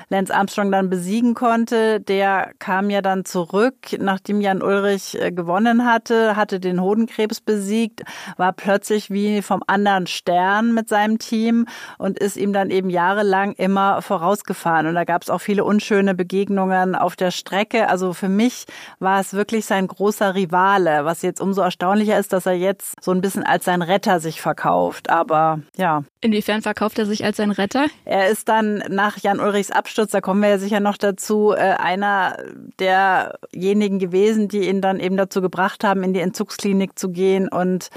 Lance 0.09 0.33
Armstrong 0.33 0.71
dann 0.71 0.89
besiegen 0.89 1.35
konnte. 1.35 2.01
Der 2.01 2.53
kam 2.59 2.91
ja 2.91 3.03
dann 3.03 3.25
zurück, 3.25 3.75
nachdem 3.99 4.41
Jan 4.41 4.63
Ulrich 4.63 5.21
äh, 5.21 5.33
gewonnen 5.33 5.85
hatte, 5.85 6.37
hatte 6.37 6.61
den 6.61 6.81
Hodenkrebs 6.81 7.41
besiegt, 7.41 8.03
war 8.37 8.53
plötzlich 8.53 9.11
wie 9.11 9.43
vom 9.43 9.63
anderen 9.67 10.07
Stern 10.07 10.75
mit 10.75 10.89
seinem 10.89 11.19
Team 11.19 11.67
und 11.99 12.19
ist 12.19 12.37
ihm 12.37 12.53
dann 12.53 12.71
eben 12.71 12.89
jahrelang 12.89 13.53
immer 13.55 14.01
vorausgefahren. 14.01 14.87
Und 14.87 14.95
da 14.95 15.05
gab 15.05 15.23
es 15.23 15.31
auch 15.31 15.41
viele 15.41 15.65
unschöne 15.65 16.15
Begegnungen 16.15 16.95
auf 16.95 17.17
der 17.17 17.33
Strecke. 17.33 17.89
Also 17.89 18.13
für 18.13 18.29
mich 18.29 18.67
war 19.01 19.21
es 19.21 19.35
wirklich 19.35 19.67
sein 19.67 19.89
großer 19.89 20.35
Rivale, 20.35 21.05
was 21.05 21.23
jetzt 21.23 21.41
umso 21.41 21.63
erstaunlicher 21.63 22.19
ist, 22.19 22.33
dass 22.33 22.47
er 22.47 22.55
jetzt 22.55 22.95
so 23.03 23.11
ein 23.11 23.21
bisschen 23.21 23.43
als 23.43 23.65
sein 23.65 23.83
Retter 23.83 24.21
sich 24.21 24.41
verkauft. 24.41 25.11
Aber 25.11 25.61
ja. 25.77 26.05
Inwiefern 26.21 26.63
verkauft 26.63 26.99
er 26.99 27.07
sich 27.07 27.25
als 27.25 27.39
sein 27.39 27.51
Retter? 27.51 27.87
Er 28.05 28.29
ist 28.29 28.49
dann 28.49 28.83
nach 28.89 29.19
Jan 29.19 29.41
Ulrichs 29.41 29.71
Absturz, 29.97 30.11
da 30.11 30.21
kommen 30.21 30.43
wir 30.43 30.51
ja 30.51 30.59
sicher 30.59 30.81
noch 30.81 30.99
dazu, 30.99 31.53
äh, 31.53 31.57
einer 31.57 32.37
derjenigen 32.79 33.99
gewesen, 33.99 34.47
die 34.47 34.69
ihn 34.69 34.83
dann 34.83 35.01
eben 35.01 35.17
dazu 35.17 35.41
gebracht 35.41 35.85
haben, 35.85 36.03
in 36.03 36.13
die 36.13 36.21
Entzugsklinik 36.21 36.99
zu 36.99 37.09
gehen 37.09 37.49
und 37.49 37.89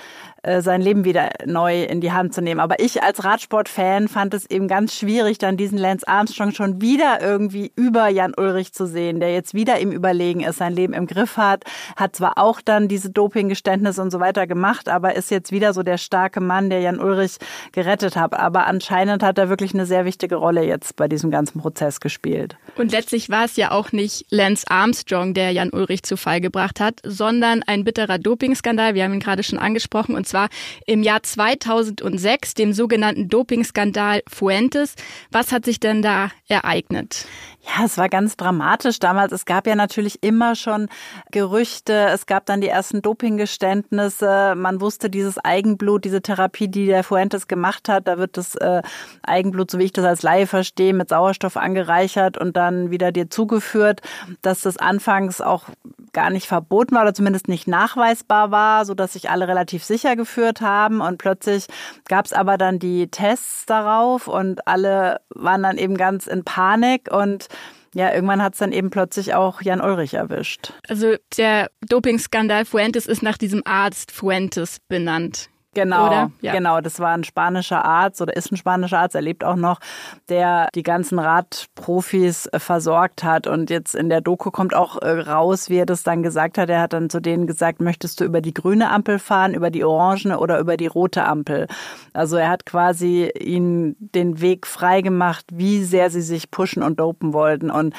äh, 0.44 0.62
sein 0.62 0.82
Leben 0.82 1.06
wieder 1.06 1.30
neu 1.46 1.84
in 1.84 2.02
die 2.02 2.12
Hand 2.12 2.34
zu 2.34 2.42
nehmen. 2.42 2.60
Aber 2.60 2.80
ich 2.80 3.04
als 3.04 3.24
Radsportfan 3.24 4.08
fand 4.08 4.34
es 4.34 4.50
eben 4.50 4.68
ganz 4.68 4.96
schwierig, 4.96 5.38
dann 5.38 5.58
diesen 5.58 5.78
Lance 5.78 6.08
Armstrong 6.08 6.52
schon 6.52 6.82
wieder 6.82 7.22
irgendwie 7.22 7.72
über 7.76 8.08
Jan 8.08 8.34
Ulrich 8.38 8.74
zu 8.74 8.86
sehen, 8.86 9.20
der 9.20 9.34
jetzt 9.34 9.54
wieder 9.54 9.80
ihm 9.80 9.92
überlegen 9.92 10.42
ist, 10.42 10.58
sein 10.58 10.74
Leben 10.74 10.94
im 10.94 11.08
Griff 11.08 11.38
hat, 11.38 11.64
hat 11.96 12.16
zwar 12.16 12.38
auch 12.38 12.62
dann 12.62 12.88
diese 12.88 13.10
Dopinggeständnisse 13.10 14.02
und 14.02 14.12
so 14.12 14.20
weiter 14.20 14.48
gemacht, 14.48 14.90
aber 14.90 15.16
ist 15.16 15.32
jetzt 15.32 15.52
wieder 15.52 15.74
so 15.74 15.84
der 15.84 15.98
starke 15.98 16.40
Mann, 16.40 16.70
der 16.70 16.82
Jan 16.82 17.00
Ulrich 17.00 17.38
gerettet 17.72 18.16
hat. 18.16 18.34
Aber 18.34 18.68
anscheinend 18.68 19.24
hat 19.24 19.38
er 19.38 19.50
wirklich 19.50 19.74
eine 19.74 19.86
sehr 19.86 20.06
wichtige 20.06 20.36
Rolle 20.36 20.64
jetzt 20.64 20.96
bei 20.96 21.08
diesem 21.08 21.32
ganzen 21.32 21.60
Prozess 21.60 22.00
gespielt. 22.00 22.58
Und 22.78 22.92
letztlich 22.92 23.30
war 23.30 23.46
es 23.46 23.56
ja 23.56 23.72
auch 23.72 23.92
nicht 23.92 24.26
Lance 24.30 24.66
Armstrong, 24.70 25.34
der 25.34 25.52
Jan 25.52 25.72
Ulrich 25.72 26.04
zu 26.04 26.18
Fall 26.18 26.42
gebracht 26.42 26.80
hat, 26.80 27.00
sondern 27.04 27.64
ein 27.64 27.84
bitterer 27.84 28.18
Dopingskandal. 28.18 28.94
Wir 28.94 29.04
haben 29.04 29.14
ihn 29.14 29.20
gerade 29.20 29.44
schon 29.44 29.60
angesprochen 29.60 30.16
und 30.16 30.28
zwar 30.30 30.50
im 30.86 31.04
Jahr 31.04 31.24
2006, 31.24 32.54
dem 32.54 32.74
sogenannten 32.74 33.28
Dopingskandal 33.28 34.22
Fuentes. 34.28 34.96
Was 35.32 35.52
hat 35.52 35.66
sich 35.66 35.80
denn 35.80 36.02
da 36.02 36.32
ereignet? 36.48 37.26
Ja, 37.62 37.86
es 37.86 37.98
war 37.98 38.08
ganz 38.08 38.38
dramatisch 38.38 39.00
damals. 39.00 39.34
Es 39.34 39.46
gab 39.46 39.68
ja 39.68 39.76
natürlich 39.76 40.24
immer 40.24 40.56
schon 40.56 40.88
Gerüchte. 41.32 41.94
Es 42.08 42.26
gab 42.26 42.46
dann 42.46 42.62
die 42.62 42.70
ersten 42.70 43.02
Dopinggeständnisse. 43.02 44.54
Man 44.56 44.80
wusste, 44.80 45.10
dieses 45.10 45.38
Eigenblut, 45.38 46.06
diese 46.06 46.22
Therapie, 46.22 46.70
die 46.70 46.86
der 46.86 47.04
Fuentes 47.04 47.48
gemacht 47.48 47.90
hat, 47.90 48.08
da 48.08 48.18
wird 48.18 48.38
das 48.38 48.56
äh, 48.56 48.82
Eigenblut, 49.24 49.70
so 49.72 49.78
wie 49.78 49.84
ich 49.84 49.94
das 49.94 50.06
als 50.06 50.24
Laie 50.24 50.48
verstehe, 50.48 50.94
mit 50.94 51.10
Sauerstoff 51.10 51.58
angereichert 51.58 52.38
und 52.38 52.56
dann 52.56 52.92
wieder 52.92 53.12
dir 53.12 53.30
zugeführt, 53.30 54.02
dass 54.42 54.62
das 54.62 54.78
anfangs 54.78 55.42
auch 55.42 55.66
gar 56.14 56.30
nicht 56.30 56.48
verboten 56.48 56.96
war 56.96 57.04
oder 57.04 57.14
zumindest 57.14 57.48
nicht 57.50 57.68
nachweisbar 57.68 58.52
war, 58.52 58.86
so 58.86 58.94
dass 58.94 59.14
sich 59.14 59.30
alle 59.30 59.48
relativ 59.48 59.84
sicher 59.84 60.16
geführt 60.20 60.62
haben. 60.62 61.02
Und 61.02 61.18
plötzlich 61.18 61.66
gab 62.08 62.26
es 62.26 62.34
aber 62.34 62.58
dann 62.58 62.78
die 62.78 63.08
Tests 63.10 63.66
darauf 63.66 64.28
und 64.28 64.68
alle 64.68 65.22
waren 65.30 65.64
dann 65.64 65.78
eben 65.80 65.98
ganz 65.98 66.28
in 66.28 66.44
Panik 66.44 67.12
und 67.12 67.48
ja, 67.96 68.14
irgendwann 68.14 68.44
hat 68.44 68.54
es 68.54 68.60
dann 68.60 68.72
eben 68.72 68.92
plötzlich 68.92 69.34
auch 69.34 69.62
Jan 69.62 69.82
Ulrich 69.82 70.14
erwischt. 70.14 70.74
Also 70.88 71.16
der 71.38 71.72
Dopingskandal 71.88 72.66
Fuentes 72.66 73.08
ist 73.08 73.24
nach 73.24 73.38
diesem 73.38 73.64
Arzt 73.66 74.12
Fuentes 74.12 74.78
benannt. 74.88 75.50
Genau, 75.84 76.32
ja. 76.42 76.52
genau. 76.52 76.82
Das 76.82 77.00
war 77.00 77.14
ein 77.14 77.24
spanischer 77.24 77.86
Arzt 77.86 78.22
oder 78.22 78.36
ist 78.36 78.52
ein 78.52 78.58
spanischer 78.58 79.00
Arzt, 79.00 79.16
er 79.16 79.22
lebt 79.22 79.44
auch 79.44 79.56
noch, 79.56 79.80
der 80.28 80.68
die 80.76 80.84
ganzen 80.84 81.20
Radprofis 81.20 82.48
äh, 82.48 82.60
versorgt 82.60 83.24
hat. 83.24 83.48
Und 83.48 83.70
jetzt 83.70 83.96
in 83.96 84.10
der 84.10 84.22
Doku 84.22 84.52
kommt 84.52 84.74
auch 84.74 85.02
äh, 85.02 85.10
raus, 85.10 85.70
wie 85.70 85.78
er 85.78 85.86
das 85.86 86.04
dann 86.04 86.24
gesagt 86.24 86.58
hat. 86.58 86.70
Er 86.70 86.82
hat 86.82 86.94
dann 86.94 87.10
zu 87.10 87.20
denen 87.20 87.48
gesagt, 87.48 87.82
möchtest 87.82 88.20
du 88.20 88.26
über 88.26 88.42
die 88.42 88.54
grüne 88.54 88.90
Ampel 88.90 89.20
fahren, 89.20 89.54
über 89.54 89.70
die 89.70 89.84
orangene 89.84 90.40
oder 90.40 90.60
über 90.60 90.78
die 90.78 90.88
rote 90.88 91.24
Ampel? 91.24 91.68
Also 92.14 92.38
er 92.38 92.50
hat 92.50 92.66
quasi 92.66 93.32
ihnen 93.40 93.96
den 94.00 94.42
Weg 94.42 94.68
frei 94.68 95.02
gemacht, 95.02 95.46
wie 95.54 95.84
sehr 95.84 96.10
sie 96.10 96.22
sich 96.22 96.52
pushen 96.52 96.84
und 96.84 97.00
dopen 97.00 97.34
wollten. 97.34 97.72
Und 97.72 97.94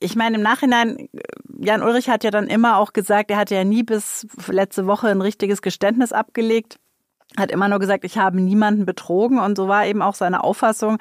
ich 0.00 0.16
meine, 0.16 0.36
im 0.36 0.42
Nachhinein, 0.42 1.08
Jan 1.60 1.82
Ulrich 1.82 2.08
hat 2.08 2.24
ja 2.24 2.30
dann 2.30 2.48
immer 2.48 2.78
auch 2.78 2.92
gesagt, 2.92 3.30
er 3.30 3.36
hatte 3.36 3.54
ja 3.54 3.64
nie 3.64 3.82
bis 3.82 4.26
letzte 4.48 4.86
Woche 4.86 5.08
ein 5.08 5.20
richtiges 5.20 5.62
Geständnis 5.62 6.12
abgelegt 6.12 6.78
hat 7.38 7.50
immer 7.50 7.68
nur 7.68 7.78
gesagt, 7.78 8.04
ich 8.04 8.18
habe 8.18 8.40
niemanden 8.40 8.86
betrogen 8.86 9.38
und 9.38 9.56
so 9.56 9.68
war 9.68 9.86
eben 9.86 10.02
auch 10.02 10.14
seine 10.14 10.44
Auffassung, 10.44 10.98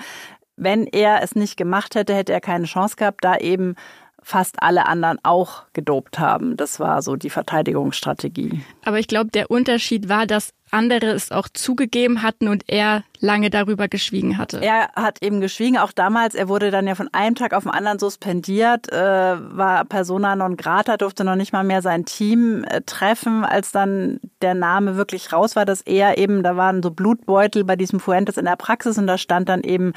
wenn 0.56 0.86
er 0.86 1.24
es 1.24 1.36
nicht 1.36 1.58
gemacht 1.58 1.96
hätte, 1.96 2.14
hätte 2.14 2.34
er 2.34 2.42
keine 2.42 2.66
Chance 2.66 2.96
gehabt, 2.96 3.24
da 3.24 3.38
eben 3.38 3.76
fast 4.22 4.62
alle 4.64 4.86
anderen 4.86 5.20
auch 5.24 5.64
gedopt 5.74 6.18
haben. 6.18 6.56
Das 6.56 6.80
war 6.80 7.02
so 7.02 7.16
die 7.16 7.30
Verteidigungsstrategie. 7.30 8.64
Aber 8.86 9.00
ich 9.00 9.08
glaube, 9.08 9.32
der 9.32 9.52
Unterschied 9.52 10.08
war, 10.08 10.26
dass 10.26 10.54
andere 10.74 11.12
es 11.12 11.32
auch 11.32 11.48
zugegeben 11.48 12.22
hatten 12.22 12.48
und 12.48 12.64
er 12.68 13.04
lange 13.20 13.50
darüber 13.50 13.88
geschwiegen 13.88 14.38
hatte. 14.38 14.60
Er 14.62 14.90
hat 14.96 15.22
eben 15.22 15.40
geschwiegen, 15.40 15.78
auch 15.78 15.92
damals. 15.92 16.36
Er 16.36 16.50
wurde 16.50 16.72
dann 16.72 16.88
ja 16.88 16.96
von 16.96 17.10
einem 17.14 17.36
Tag 17.36 17.54
auf 17.54 17.64
den 17.64 17.72
anderen 17.72 18.00
suspendiert, 18.00 18.92
äh, 18.92 18.98
war 18.98 19.86
persona 19.86 20.36
non 20.36 20.58
grata, 20.58 20.98
durfte 20.98 21.24
noch 21.24 21.36
nicht 21.36 21.54
mal 21.54 21.64
mehr 21.64 21.82
sein 21.82 22.06
Team 22.06 22.66
äh, 22.66 22.82
treffen, 22.82 23.46
als 23.46 23.72
dann 23.72 24.20
der 24.42 24.56
Name 24.56 24.98
wirklich 24.98 25.32
raus 25.32 25.56
war, 25.56 25.66
dass 25.66 25.82
er 25.82 26.18
eben, 26.18 26.44
da 26.44 26.58
waren 26.58 26.84
so 26.84 26.92
Blutbeutel 26.92 27.64
bei 27.64 27.76
diesem 27.76 28.00
Fuentes 28.00 28.38
in 28.38 28.46
der 28.46 28.58
Praxis 28.58 28.98
und 28.98 29.08
da 29.08 29.18
stand 29.18 29.48
dann 29.48 29.62
eben 29.62 29.94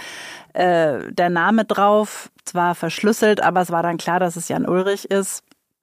äh, 0.52 1.10
der 1.10 1.30
Name 1.30 1.64
drauf, 1.64 2.30
zwar 2.44 2.74
verschlüsselt, 2.74 3.42
aber 3.42 3.60
es 3.60 3.70
war 3.70 3.82
dann 3.82 3.96
klar, 3.96 4.20
dass 4.20 4.36
es 4.36 4.48
Jan 4.48 4.68
Ulrich 4.68 5.10
ist. 5.10 5.42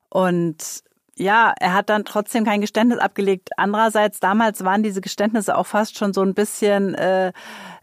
Und 0.09 0.83
ja, 1.17 1.53
er 1.59 1.73
hat 1.73 1.89
dann 1.89 2.05
trotzdem 2.05 2.43
kein 2.43 2.61
Geständnis 2.61 2.99
abgelegt. 2.99 3.49
Andererseits, 3.57 4.19
damals 4.19 4.63
waren 4.63 4.81
diese 4.81 5.01
Geständnisse 5.01 5.55
auch 5.55 5.67
fast 5.67 5.97
schon 5.97 6.11
so 6.11 6.21
ein 6.21 6.33
bisschen 6.33 6.95
äh, 6.95 7.31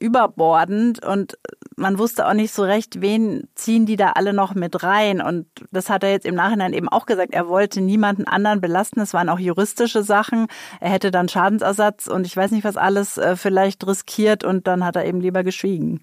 überbordend 0.00 1.04
und 1.04 1.38
man 1.76 1.99
wusste 1.99 2.26
auch 2.26 2.34
nicht 2.34 2.52
so 2.52 2.62
recht, 2.62 3.00
wen 3.00 3.49
ziehen 3.54 3.87
die 3.87 3.96
da 3.96 4.10
alle 4.12 4.32
noch 4.32 4.54
mit 4.54 4.82
rein. 4.82 5.20
Und 5.22 5.46
das 5.70 5.88
hat 5.90 6.02
er 6.02 6.10
jetzt 6.10 6.26
im 6.26 6.34
Nachhinein 6.34 6.72
eben 6.72 6.88
auch 6.88 7.06
gesagt. 7.06 7.32
Er 7.32 7.49
wollte 7.49 7.80
niemanden 7.80 8.26
anderen 8.26 8.60
belasten. 8.60 9.00
Es 9.00 9.14
waren 9.14 9.28
auch 9.28 9.38
juristische 9.38 10.02
Sachen. 10.02 10.49
Er 10.80 10.90
hätte 10.90 11.10
dann 11.10 11.28
Schadensersatz 11.28 12.08
und 12.08 12.26
ich 12.26 12.37
weiß 12.37 12.50
nicht 12.50 12.64
was 12.64 12.76
alles 12.76 13.16
äh, 13.16 13.37
vielleicht 13.37 13.87
riskiert 13.87 14.42
und 14.42 14.66
dann 14.66 14.84
hat 14.84 14.96
er 14.96 15.06
eben 15.06 15.20
lieber 15.20 15.44
geschwiegen. 15.44 16.02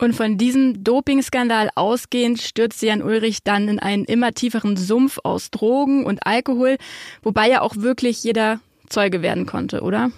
Und 0.00 0.14
von 0.14 0.38
diesem 0.38 0.82
Dopingskandal 0.82 1.68
ausgehend 1.74 2.40
stürzte 2.40 2.86
Jan 2.86 3.02
Ulrich 3.02 3.44
dann 3.44 3.68
in 3.68 3.78
einen 3.78 4.06
immer 4.06 4.32
tieferen 4.32 4.78
Sumpf 4.78 5.18
aus 5.24 5.50
Drogen 5.50 6.06
und 6.06 6.26
Alkohol, 6.26 6.78
wobei 7.22 7.50
ja 7.50 7.60
auch 7.60 7.76
wirklich 7.76 8.24
jeder 8.24 8.60
Zeuge 8.88 9.20
werden 9.20 9.44
konnte, 9.44 9.82
oder? 9.82 10.10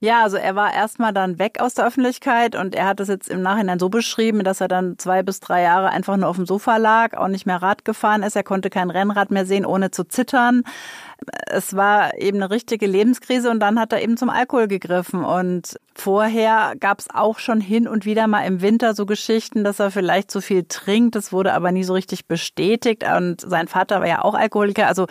Ja, 0.00 0.22
also 0.22 0.36
er 0.36 0.54
war 0.54 0.72
erstmal 0.72 1.12
dann 1.12 1.40
weg 1.40 1.60
aus 1.60 1.74
der 1.74 1.84
Öffentlichkeit 1.86 2.54
und 2.54 2.76
er 2.76 2.86
hat 2.86 3.00
es 3.00 3.08
jetzt 3.08 3.28
im 3.28 3.42
Nachhinein 3.42 3.80
so 3.80 3.88
beschrieben, 3.88 4.44
dass 4.44 4.60
er 4.60 4.68
dann 4.68 4.96
zwei 4.96 5.24
bis 5.24 5.40
drei 5.40 5.62
Jahre 5.62 5.90
einfach 5.90 6.16
nur 6.16 6.28
auf 6.28 6.36
dem 6.36 6.46
Sofa 6.46 6.76
lag, 6.76 7.16
auch 7.16 7.26
nicht 7.26 7.46
mehr 7.46 7.60
Rad 7.62 7.84
gefahren 7.84 8.22
ist. 8.22 8.36
Er 8.36 8.44
konnte 8.44 8.70
kein 8.70 8.90
Rennrad 8.90 9.32
mehr 9.32 9.44
sehen, 9.44 9.66
ohne 9.66 9.90
zu 9.90 10.04
zittern. 10.04 10.62
Es 11.46 11.74
war 11.74 12.16
eben 12.16 12.38
eine 12.38 12.50
richtige 12.50 12.86
Lebenskrise 12.86 13.50
und 13.50 13.58
dann 13.58 13.80
hat 13.80 13.92
er 13.92 14.00
eben 14.00 14.16
zum 14.16 14.30
Alkohol 14.30 14.68
gegriffen. 14.68 15.24
Und 15.24 15.80
vorher 16.00 16.74
gab 16.78 17.00
es 17.00 17.08
auch 17.12 17.38
schon 17.38 17.60
hin 17.60 17.88
und 17.88 18.04
wieder 18.04 18.26
mal 18.26 18.42
im 18.42 18.62
Winter 18.62 18.94
so 18.94 19.06
Geschichten, 19.06 19.64
dass 19.64 19.80
er 19.80 19.90
vielleicht 19.90 20.30
zu 20.30 20.40
viel 20.40 20.64
trinkt. 20.64 21.14
Das 21.14 21.32
wurde 21.32 21.52
aber 21.52 21.72
nie 21.72 21.84
so 21.84 21.94
richtig 21.94 22.26
bestätigt. 22.26 23.04
Und 23.04 23.40
sein 23.40 23.68
Vater 23.68 24.00
war 24.00 24.08
ja 24.08 24.22
auch 24.22 24.34
Alkoholiker. 24.34 24.86
Also 24.86 25.06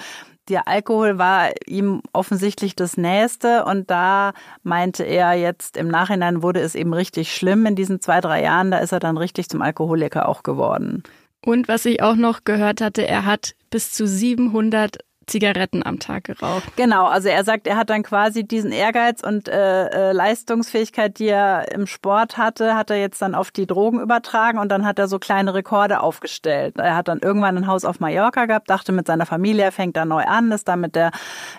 der 0.49 0.67
Alkohol 0.67 1.17
war 1.17 1.49
ihm 1.65 2.01
offensichtlich 2.13 2.75
das 2.75 2.97
Nächste 2.97 3.65
und 3.65 3.89
da 3.91 4.33
meinte 4.63 5.03
er 5.03 5.33
jetzt 5.33 5.77
im 5.77 5.89
Nachhinein 5.89 6.41
wurde 6.41 6.61
es 6.61 6.75
eben 6.75 6.93
richtig 6.93 7.35
schlimm 7.35 7.65
in 7.65 7.75
diesen 7.75 7.99
zwei, 7.99 8.21
drei 8.21 8.43
Jahren, 8.43 8.71
da 8.71 8.77
ist 8.77 8.93
er 8.93 8.99
dann 8.99 9.17
richtig 9.17 9.49
zum 9.49 9.61
Alkoholiker 9.61 10.29
auch 10.29 10.43
geworden. 10.43 11.03
Und 11.45 11.67
was 11.67 11.85
ich 11.85 12.01
auch 12.01 12.15
noch 12.15 12.43
gehört 12.43 12.81
hatte, 12.81 13.07
er 13.07 13.25
hat 13.25 13.55
bis 13.69 13.91
zu 13.91 14.07
700 14.07 14.99
Zigaretten 15.27 15.85
am 15.85 15.99
Tag 15.99 16.23
geraucht. 16.23 16.63
Genau, 16.75 17.05
also 17.05 17.27
er 17.27 17.43
sagt, 17.43 17.67
er 17.67 17.77
hat 17.77 17.89
dann 17.89 18.03
quasi 18.03 18.45
diesen 18.45 18.71
Ehrgeiz 18.71 19.21
und 19.21 19.47
äh, 19.47 19.87
äh, 19.87 20.11
Leistungsfähigkeit, 20.13 21.19
die 21.19 21.27
er 21.27 21.71
im 21.71 21.85
Sport 21.85 22.37
hatte, 22.37 22.75
hat 22.75 22.89
er 22.89 22.97
jetzt 22.97 23.21
dann 23.21 23.35
auf 23.35 23.51
die 23.51 23.67
Drogen 23.67 23.99
übertragen 23.99 24.57
und 24.57 24.69
dann 24.69 24.85
hat 24.85 24.99
er 24.99 25.07
so 25.07 25.19
kleine 25.19 25.53
Rekorde 25.53 26.01
aufgestellt. 26.01 26.77
Er 26.77 26.95
hat 26.95 27.07
dann 27.07 27.19
irgendwann 27.19 27.57
ein 27.57 27.67
Haus 27.67 27.85
auf 27.85 27.99
Mallorca 27.99 28.45
gehabt, 28.45 28.69
dachte 28.69 28.91
mit 28.91 29.07
seiner 29.07 29.25
Familie, 29.25 29.65
er 29.65 29.71
fängt 29.71 29.97
da 29.97 30.05
neu 30.05 30.23
an, 30.23 30.51
ist 30.51 30.67
da 30.67 30.75
mit 30.75 30.95
der 30.95 31.11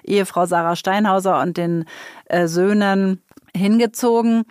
Ehefrau 0.04 0.46
Sarah 0.46 0.76
Steinhauser 0.76 1.40
und 1.40 1.56
den 1.56 1.84
äh, 2.26 2.46
Söhnen 2.46 3.22
hingezogen 3.54 4.44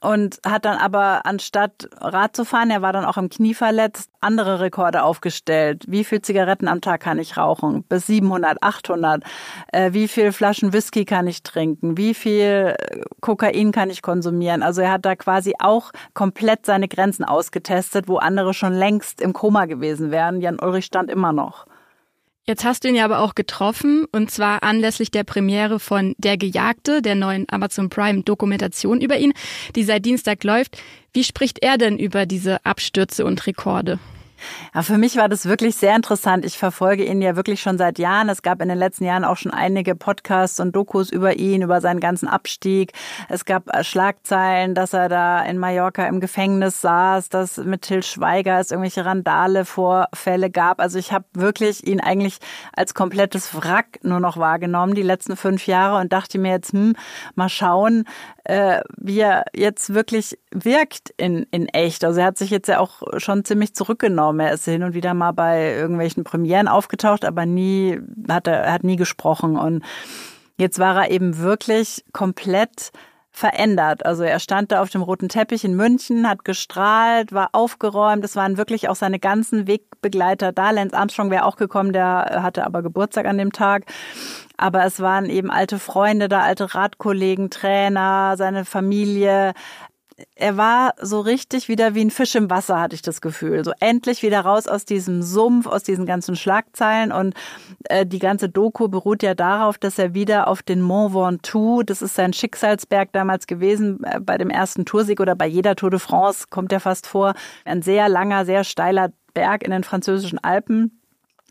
und 0.00 0.38
hat 0.46 0.64
dann 0.64 0.78
aber 0.78 1.26
anstatt 1.26 1.88
Rad 2.00 2.36
zu 2.36 2.44
fahren, 2.44 2.70
er 2.70 2.82
war 2.82 2.92
dann 2.92 3.04
auch 3.04 3.16
im 3.16 3.28
Knie 3.28 3.54
verletzt, 3.54 4.10
andere 4.20 4.60
Rekorde 4.60 5.02
aufgestellt. 5.02 5.84
Wie 5.88 6.04
viel 6.04 6.22
Zigaretten 6.22 6.68
am 6.68 6.80
Tag 6.80 7.00
kann 7.00 7.18
ich 7.18 7.36
rauchen? 7.36 7.82
Bis 7.82 8.06
700, 8.06 8.62
800. 8.62 9.24
Äh, 9.72 9.92
wie 9.92 10.06
viel 10.06 10.32
Flaschen 10.32 10.72
Whisky 10.72 11.04
kann 11.04 11.26
ich 11.26 11.42
trinken? 11.42 11.96
Wie 11.96 12.14
viel 12.14 12.76
äh, 12.78 13.00
Kokain 13.20 13.72
kann 13.72 13.90
ich 13.90 14.02
konsumieren? 14.02 14.62
Also 14.62 14.82
er 14.82 14.92
hat 14.92 15.04
da 15.04 15.16
quasi 15.16 15.54
auch 15.58 15.90
komplett 16.14 16.64
seine 16.64 16.88
Grenzen 16.88 17.24
ausgetestet, 17.24 18.06
wo 18.08 18.18
andere 18.18 18.54
schon 18.54 18.72
längst 18.72 19.20
im 19.20 19.32
Koma 19.32 19.64
gewesen 19.64 20.10
wären. 20.10 20.40
Jan 20.40 20.60
Ulrich 20.60 20.84
stand 20.84 21.10
immer 21.10 21.32
noch. 21.32 21.66
Jetzt 22.48 22.64
hast 22.64 22.82
du 22.82 22.88
ihn 22.88 22.94
ja 22.94 23.04
aber 23.04 23.18
auch 23.18 23.34
getroffen 23.34 24.06
und 24.10 24.30
zwar 24.30 24.62
anlässlich 24.62 25.10
der 25.10 25.22
Premiere 25.22 25.78
von 25.78 26.14
Der 26.16 26.38
Gejagte, 26.38 27.02
der 27.02 27.14
neuen 27.14 27.44
Amazon 27.50 27.90
Prime 27.90 28.22
Dokumentation 28.22 29.02
über 29.02 29.18
ihn, 29.18 29.34
die 29.76 29.84
seit 29.84 30.06
Dienstag 30.06 30.42
läuft. 30.44 30.78
Wie 31.12 31.24
spricht 31.24 31.62
er 31.62 31.76
denn 31.76 31.98
über 31.98 32.24
diese 32.24 32.64
Abstürze 32.64 33.26
und 33.26 33.46
Rekorde? 33.46 33.98
Ja, 34.74 34.82
für 34.82 34.98
mich 34.98 35.16
war 35.16 35.28
das 35.28 35.46
wirklich 35.46 35.76
sehr 35.76 35.94
interessant. 35.96 36.44
Ich 36.44 36.58
verfolge 36.58 37.04
ihn 37.04 37.22
ja 37.22 37.36
wirklich 37.36 37.60
schon 37.60 37.78
seit 37.78 37.98
Jahren. 37.98 38.28
Es 38.28 38.42
gab 38.42 38.62
in 38.62 38.68
den 38.68 38.78
letzten 38.78 39.04
Jahren 39.04 39.24
auch 39.24 39.36
schon 39.36 39.52
einige 39.52 39.94
Podcasts 39.94 40.60
und 40.60 40.74
Dokus 40.74 41.10
über 41.10 41.36
ihn, 41.36 41.62
über 41.62 41.80
seinen 41.80 42.00
ganzen 42.00 42.28
Abstieg. 42.28 42.92
Es 43.28 43.44
gab 43.44 43.74
äh, 43.74 43.84
Schlagzeilen, 43.84 44.74
dass 44.74 44.92
er 44.92 45.08
da 45.08 45.42
in 45.42 45.58
Mallorca 45.58 46.06
im 46.06 46.20
Gefängnis 46.20 46.80
saß, 46.80 47.28
dass 47.28 47.56
mit 47.58 47.82
Till 47.82 48.02
Schweiger 48.02 48.60
es 48.60 48.70
irgendwelche 48.70 49.04
Randale-Vorfälle 49.04 50.50
gab. 50.50 50.80
Also 50.80 50.98
ich 50.98 51.12
habe 51.12 51.24
wirklich 51.34 51.86
ihn 51.86 52.00
eigentlich 52.00 52.38
als 52.74 52.94
komplettes 52.94 53.54
Wrack 53.54 53.98
nur 54.02 54.20
noch 54.20 54.36
wahrgenommen, 54.36 54.94
die 54.94 55.02
letzten 55.02 55.36
fünf 55.36 55.66
Jahre 55.66 56.00
und 56.00 56.12
dachte 56.12 56.38
mir 56.38 56.52
jetzt, 56.52 56.72
hm, 56.72 56.94
mal 57.34 57.48
schauen, 57.48 58.04
äh, 58.48 58.80
wie 58.96 59.20
er 59.20 59.44
jetzt 59.54 59.92
wirklich 59.92 60.38
wirkt 60.50 61.10
in, 61.18 61.46
in 61.50 61.68
echt. 61.68 62.02
Also 62.02 62.20
er 62.20 62.26
hat 62.26 62.38
sich 62.38 62.48
jetzt 62.48 62.66
ja 62.66 62.80
auch 62.80 63.02
schon 63.18 63.44
ziemlich 63.44 63.74
zurückgenommen. 63.74 64.40
Er 64.40 64.54
ist 64.54 64.64
hin 64.64 64.82
und 64.82 64.94
wieder 64.94 65.12
mal 65.12 65.32
bei 65.32 65.74
irgendwelchen 65.74 66.24
Premieren 66.24 66.66
aufgetaucht, 66.66 67.26
aber 67.26 67.44
nie 67.44 68.00
hat 68.26 68.46
er, 68.46 68.62
er 68.62 68.72
hat 68.72 68.84
nie 68.84 68.96
gesprochen. 68.96 69.58
Und 69.58 69.84
jetzt 70.56 70.78
war 70.78 70.96
er 70.96 71.10
eben 71.10 71.38
wirklich 71.38 72.04
komplett 72.14 72.90
verändert. 73.38 74.04
Also 74.04 74.24
er 74.24 74.40
stand 74.40 74.72
da 74.72 74.82
auf 74.82 74.90
dem 74.90 75.02
roten 75.02 75.28
Teppich 75.28 75.64
in 75.64 75.76
München, 75.76 76.28
hat 76.28 76.44
gestrahlt, 76.44 77.32
war 77.32 77.50
aufgeräumt. 77.52 78.24
Es 78.24 78.36
waren 78.36 78.56
wirklich 78.56 78.88
auch 78.88 78.96
seine 78.96 79.18
ganzen 79.18 79.66
Wegbegleiter 79.66 80.52
da. 80.52 80.70
Lance 80.70 80.96
Armstrong 80.96 81.30
wäre 81.30 81.44
auch 81.44 81.56
gekommen, 81.56 81.92
der 81.92 82.40
hatte 82.42 82.66
aber 82.66 82.82
Geburtstag 82.82 83.26
an 83.26 83.38
dem 83.38 83.52
Tag. 83.52 83.84
Aber 84.56 84.84
es 84.84 85.00
waren 85.00 85.26
eben 85.26 85.50
alte 85.50 85.78
Freunde 85.78 86.28
da, 86.28 86.40
alte 86.40 86.74
Radkollegen, 86.74 87.48
Trainer, 87.48 88.34
seine 88.36 88.64
Familie, 88.64 89.54
er 90.34 90.56
war 90.56 90.94
so 91.00 91.20
richtig 91.20 91.68
wieder 91.68 91.94
wie 91.94 92.04
ein 92.04 92.10
Fisch 92.10 92.34
im 92.34 92.50
Wasser, 92.50 92.80
hatte 92.80 92.94
ich 92.94 93.02
das 93.02 93.20
Gefühl. 93.20 93.64
So 93.64 93.72
endlich 93.78 94.22
wieder 94.22 94.40
raus 94.40 94.66
aus 94.66 94.84
diesem 94.84 95.22
Sumpf, 95.22 95.66
aus 95.66 95.82
diesen 95.82 96.06
ganzen 96.06 96.36
Schlagzeilen. 96.36 97.12
Und 97.12 97.34
äh, 97.84 98.04
die 98.04 98.18
ganze 98.18 98.48
Doku 98.48 98.88
beruht 98.88 99.22
ja 99.22 99.34
darauf, 99.34 99.78
dass 99.78 99.98
er 99.98 100.14
wieder 100.14 100.48
auf 100.48 100.62
den 100.62 100.80
Mont 100.80 101.14
Ventoux, 101.14 101.82
das 101.84 102.02
ist 102.02 102.14
sein 102.14 102.32
Schicksalsberg 102.32 103.12
damals 103.12 103.46
gewesen, 103.46 104.02
äh, 104.04 104.20
bei 104.20 104.38
dem 104.38 104.50
ersten 104.50 104.84
Toursieg 104.84 105.20
oder 105.20 105.36
bei 105.36 105.46
jeder 105.46 105.76
Tour 105.76 105.90
de 105.90 106.00
France 106.00 106.46
kommt 106.50 106.72
er 106.72 106.80
fast 106.80 107.06
vor. 107.06 107.34
Ein 107.64 107.82
sehr 107.82 108.08
langer, 108.08 108.44
sehr 108.44 108.64
steiler 108.64 109.12
Berg 109.34 109.62
in 109.62 109.70
den 109.70 109.84
französischen 109.84 110.38
Alpen. 110.42 110.98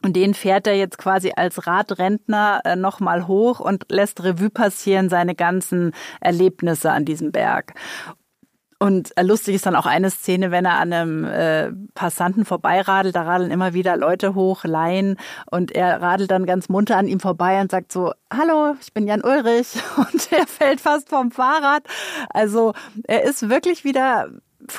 Und 0.04 0.16
den 0.16 0.36
fährt 0.36 0.68
er 0.68 0.76
jetzt 0.76 1.00
quasi 1.00 1.34
als 1.36 1.66
Radrentner 1.66 2.62
äh, 2.66 2.76
nochmal 2.76 3.28
hoch 3.28 3.60
und 3.60 3.86
lässt 3.90 4.24
Revue 4.24 4.52
passieren 4.52 5.10
seine 5.10 5.34
ganzen 5.34 5.92
Erlebnisse 6.22 6.92
an 6.92 7.04
diesem 7.04 7.32
Berg. 7.32 7.74
Und 8.80 9.12
lustig 9.20 9.56
ist 9.56 9.66
dann 9.66 9.76
auch 9.76 9.88
eine 9.88 10.12
Szene, 10.12 10.52
wenn 10.52 10.66
er 10.66 10.80
an 10.80 10.94
einem 10.94 11.24
äh, 11.26 11.72
Passanten 11.96 12.46
vorbeiradelt, 12.46 13.16
da 13.16 13.24
radeln 13.24 13.50
immer 13.50 13.74
wieder 13.74 13.98
Leute 13.98 14.36
hoch, 14.36 14.66
Laien, 14.66 15.18
und 15.50 15.72
er 15.72 16.00
radelt 16.00 16.30
dann 16.30 16.46
ganz 16.46 16.70
munter 16.70 16.96
an 16.98 17.08
ihm 17.08 17.20
vorbei 17.20 17.60
und 17.60 17.72
sagt 17.72 17.92
so, 17.92 18.14
hallo, 18.32 18.76
ich 18.80 18.94
bin 18.94 19.08
Jan 19.08 19.24
Ulrich, 19.24 19.80
und 19.98 20.32
er 20.32 20.46
fällt 20.46 20.80
fast 20.80 21.10
vom 21.10 21.32
Fahrrad. 21.32 21.84
Also 22.30 22.74
er 23.08 23.24
ist 23.24 23.50
wirklich 23.50 23.84
wieder 23.84 24.28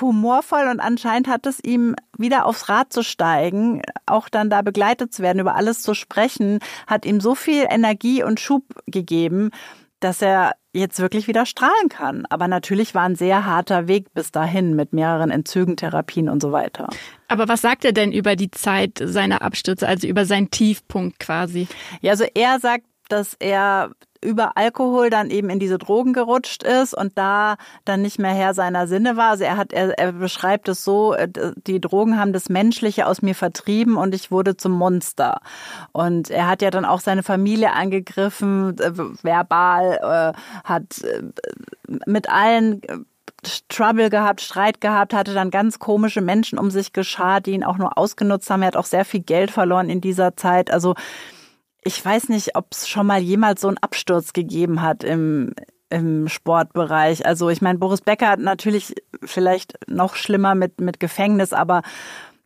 humorvoll 0.01 0.69
und 0.69 0.81
anscheinend 0.81 1.27
hat 1.29 1.47
es 1.47 1.59
ihm 1.63 1.97
wieder 2.17 2.47
aufs 2.47 2.69
Rad 2.69 2.93
zu 2.93 3.03
steigen, 3.03 3.83
auch 4.07 4.29
dann 4.29 4.51
da 4.51 4.63
begleitet 4.63 5.13
zu 5.13 5.23
werden, 5.23 5.41
über 5.41 5.57
alles 5.57 5.83
zu 5.83 5.95
sprechen, 5.95 6.61
hat 6.87 7.05
ihm 7.05 7.21
so 7.21 7.35
viel 7.35 7.67
Energie 7.69 8.23
und 8.23 8.39
Schub 8.39 8.65
gegeben, 8.87 9.51
dass 10.01 10.23
er 10.23 10.53
jetzt 10.73 11.01
wirklich 11.01 11.29
wieder 11.29 11.47
strahlen 11.47 11.89
kann. 11.89 12.27
Aber 12.27 12.49
natürlich 12.49 12.95
war 12.95 13.03
ein 13.03 13.17
sehr 13.17 13.45
harter 13.45 13.89
Weg 13.89 14.13
bis 14.15 14.31
dahin 14.31 14.77
mit 14.77 14.93
mehreren 14.93 15.31
Entzügen, 15.31 15.77
Therapien 15.77 16.29
und 16.29 16.43
so 16.43 16.53
weiter. 16.53 16.89
Aber 17.29 17.49
was 17.49 17.63
sagt 17.63 17.85
er 17.85 17.93
denn 17.93 18.13
über 18.13 18.37
die 18.37 18.51
Zeit 18.51 19.01
seiner 19.03 19.43
Abstürze, 19.43 19.89
also 19.89 20.07
über 20.07 20.25
seinen 20.25 20.51
Tiefpunkt 20.51 21.19
quasi? 21.19 21.69
Ja, 22.01 22.13
also 22.13 22.25
er 22.35 22.61
sagt, 22.61 22.85
dass 23.09 23.35
er 23.39 23.91
über 24.21 24.57
Alkohol 24.57 25.11
dann 25.11 25.31
eben 25.31 25.51
in 25.51 25.59
diese 25.59 25.79
Drogen 25.79 26.13
gerutscht 26.13 26.63
ist 26.63 26.95
und 26.95 27.17
da 27.17 27.57
dann 27.85 28.03
nicht 28.03 28.19
mehr 28.19 28.33
Herr 28.33 28.55
seiner 28.55 28.87
Sinne 28.87 29.17
war. 29.17 29.31
Also 29.31 29.45
er 29.45 29.57
hat, 29.57 29.73
er, 29.73 29.99
er 29.99 30.13
beschreibt 30.13 30.69
es 30.69 30.85
so, 30.85 31.15
äh, 31.15 31.29
die 31.67 31.81
Drogen 31.81 32.19
haben 32.19 32.33
das 32.33 32.49
Menschliche 32.49 33.07
aus 33.07 33.23
mir 33.23 33.35
vertrieben 33.35 33.97
und 33.97 34.15
ich 34.15 34.31
wurde 34.31 34.57
zum 34.57 34.73
Monster. 34.73 35.41
Und 35.93 36.31
er 36.31 36.49
hat 36.49 36.63
ja 36.63 36.71
dann 36.71 36.85
auch 36.85 37.01
seine 37.01 37.23
Familie 37.23 37.73
angegriffen, 37.73 38.79
äh, 38.79 38.93
verbal, 39.23 40.35
äh, 40.35 40.39
hat 40.65 41.03
mit 42.07 42.29
allen 42.29 42.83
Trouble 43.69 44.11
gehabt, 44.11 44.41
Streit 44.41 44.81
gehabt, 44.81 45.15
hatte 45.15 45.33
dann 45.33 45.51
ganz 45.51 45.79
komische 45.79 46.21
Menschen 46.21 46.59
um 46.59 46.71
sich 46.71 46.93
geschart, 46.93 47.47
die 47.47 47.53
ihn 47.53 47.65
auch 47.65 47.79
nur 47.79 47.97
ausgenutzt 47.97 48.51
haben. 48.51 48.63
Er 48.63 48.69
hat 48.69 48.77
auch 48.77 48.85
sehr 48.85 49.05
viel 49.05 49.21
Geld 49.21 49.51
verloren 49.51 49.89
in 49.89 50.01
dieser 50.01 50.37
Zeit. 50.37 50.71
Also 50.71 50.95
ich 51.83 52.05
weiß 52.05 52.29
nicht, 52.29 52.57
ob 52.57 52.69
es 52.73 52.89
schon 52.89 53.07
mal 53.07 53.21
jemals 53.21 53.61
so 53.61 53.69
einen 53.69 53.79
Absturz 53.79 54.33
gegeben 54.33 54.83
hat 54.83 55.05
im, 55.05 55.55
im 55.91 56.29
Sportbereich. 56.29 57.25
Also 57.27 57.49
ich 57.51 57.63
meine, 57.63 57.79
Boris 57.79 58.01
Becker 58.01 58.29
hat 58.29 58.41
natürlich 58.41 58.95
vielleicht 59.25 59.79
noch 59.89 60.15
schlimmer 60.17 60.55
mit, 60.55 60.81
mit 60.81 61.01
Gefängnis, 61.01 61.53
aber 61.53 61.83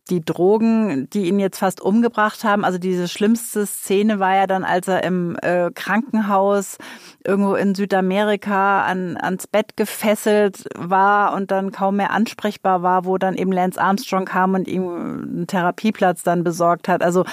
die 0.09 0.23
Drogen, 0.23 1.09
die 1.11 1.27
ihn 1.27 1.39
jetzt 1.39 1.59
fast 1.59 1.79
umgebracht 1.79 2.43
haben, 2.43 2.65
also 2.65 2.77
diese 2.77 3.07
schlimmste 3.07 3.65
Szene 3.65 4.19
war 4.19 4.35
ja 4.35 4.47
dann, 4.47 4.65
als 4.65 4.89
er 4.89 5.03
im 5.03 5.37
äh, 5.41 5.71
Krankenhaus 5.73 6.77
irgendwo 7.23 7.55
in 7.55 7.73
Südamerika 7.73 8.83
an, 8.83 9.15
ans 9.15 9.47
Bett 9.47 9.77
gefesselt 9.77 10.65
war 10.75 11.33
und 11.33 11.51
dann 11.51 11.71
kaum 11.71 11.97
mehr 11.97 12.11
ansprechbar 12.11 12.83
war, 12.83 13.05
wo 13.05 13.17
dann 13.17 13.35
eben 13.35 13.53
Lance 13.53 13.79
Armstrong 13.79 14.25
kam 14.25 14.55
und 14.55 14.67
ihm 14.67 14.89
einen 14.89 15.47
Therapieplatz 15.47 16.23
dann 16.23 16.43
besorgt 16.43 16.89
hat. 16.89 17.01
Also 17.01 17.23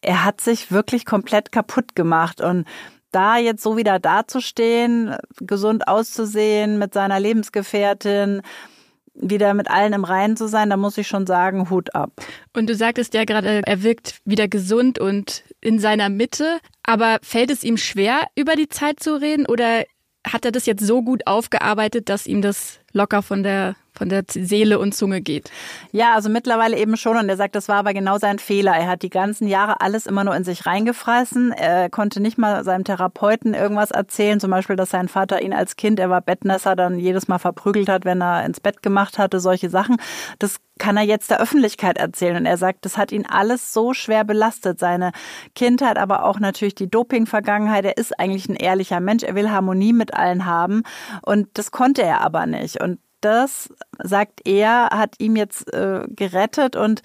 er 0.00 0.24
hat 0.24 0.40
sich 0.40 0.70
wirklich 0.70 1.04
komplett 1.04 1.52
kaputt 1.52 1.94
gemacht 1.94 2.40
und 2.40 2.66
da 3.10 3.38
jetzt 3.38 3.62
so 3.62 3.76
wieder 3.76 3.98
dazustehen, 3.98 5.16
gesund 5.40 5.88
auszusehen 5.88 6.78
mit 6.78 6.92
seiner 6.92 7.18
Lebensgefährtin, 7.18 8.42
wieder 9.14 9.54
mit 9.54 9.70
allen 9.70 9.92
im 9.92 10.04
Reinen 10.04 10.36
zu 10.36 10.46
sein, 10.46 10.70
da 10.70 10.76
muss 10.76 10.98
ich 10.98 11.08
schon 11.08 11.26
sagen, 11.26 11.70
Hut 11.70 11.94
ab. 11.94 12.12
Und 12.54 12.68
du 12.68 12.74
sagtest 12.74 13.14
ja 13.14 13.24
gerade, 13.24 13.62
er 13.64 13.82
wirkt 13.82 14.20
wieder 14.24 14.46
gesund 14.46 14.98
und 14.98 15.42
in 15.60 15.78
seiner 15.78 16.08
Mitte. 16.08 16.58
Aber 16.84 17.18
fällt 17.22 17.50
es 17.50 17.64
ihm 17.64 17.76
schwer, 17.76 18.26
über 18.36 18.54
die 18.54 18.68
Zeit 18.68 19.00
zu 19.00 19.20
reden 19.20 19.46
oder 19.46 19.84
hat 20.26 20.44
er 20.44 20.52
das 20.52 20.66
jetzt 20.66 20.86
so 20.86 21.02
gut 21.02 21.26
aufgearbeitet, 21.26 22.08
dass 22.08 22.26
ihm 22.26 22.42
das 22.42 22.80
locker 22.92 23.22
von 23.22 23.42
der 23.42 23.76
von 23.98 24.08
der 24.08 24.24
Seele 24.30 24.78
und 24.78 24.94
Zunge 24.94 25.20
geht. 25.20 25.50
Ja, 25.92 26.14
also 26.14 26.28
mittlerweile 26.28 26.78
eben 26.78 26.96
schon. 26.96 27.16
Und 27.16 27.28
er 27.28 27.36
sagt, 27.36 27.54
das 27.56 27.68
war 27.68 27.76
aber 27.76 27.92
genau 27.92 28.18
sein 28.18 28.38
Fehler. 28.38 28.72
Er 28.72 28.88
hat 28.88 29.02
die 29.02 29.10
ganzen 29.10 29.48
Jahre 29.48 29.80
alles 29.80 30.06
immer 30.06 30.24
nur 30.24 30.36
in 30.36 30.44
sich 30.44 30.66
reingefressen. 30.66 31.52
Er 31.52 31.90
konnte 31.90 32.20
nicht 32.20 32.38
mal 32.38 32.64
seinem 32.64 32.84
Therapeuten 32.84 33.54
irgendwas 33.54 33.90
erzählen. 33.90 34.40
Zum 34.40 34.50
Beispiel, 34.50 34.76
dass 34.76 34.90
sein 34.90 35.08
Vater 35.08 35.42
ihn 35.42 35.52
als 35.52 35.76
Kind, 35.76 35.98
er 35.98 36.10
war 36.10 36.20
Bettnässer, 36.20 36.76
dann 36.76 36.98
jedes 36.98 37.28
Mal 37.28 37.38
verprügelt 37.38 37.88
hat, 37.88 38.04
wenn 38.04 38.22
er 38.22 38.46
ins 38.46 38.60
Bett 38.60 38.82
gemacht 38.82 39.18
hatte, 39.18 39.40
solche 39.40 39.68
Sachen. 39.68 39.96
Das 40.38 40.56
kann 40.78 40.96
er 40.96 41.02
jetzt 41.02 41.30
der 41.30 41.40
Öffentlichkeit 41.40 41.98
erzählen. 41.98 42.36
Und 42.36 42.46
er 42.46 42.56
sagt, 42.56 42.84
das 42.84 42.96
hat 42.96 43.10
ihn 43.10 43.26
alles 43.26 43.72
so 43.72 43.92
schwer 43.92 44.24
belastet. 44.24 44.78
Seine 44.78 45.10
Kindheit, 45.56 45.98
aber 45.98 46.24
auch 46.24 46.38
natürlich 46.38 46.76
die 46.76 46.88
Doping-Vergangenheit. 46.88 47.84
Er 47.84 47.96
ist 47.96 48.18
eigentlich 48.18 48.48
ein 48.48 48.54
ehrlicher 48.54 49.00
Mensch. 49.00 49.24
Er 49.24 49.34
will 49.34 49.50
Harmonie 49.50 49.92
mit 49.92 50.14
allen 50.14 50.46
haben. 50.46 50.82
Und 51.22 51.48
das 51.54 51.72
konnte 51.72 52.02
er 52.02 52.20
aber 52.20 52.46
nicht. 52.46 52.80
Und 52.80 53.00
das, 53.20 53.72
sagt 54.02 54.46
er, 54.46 54.88
hat 54.92 55.14
ihm 55.18 55.36
jetzt 55.36 55.72
äh, 55.72 56.02
gerettet 56.08 56.76
und 56.76 57.02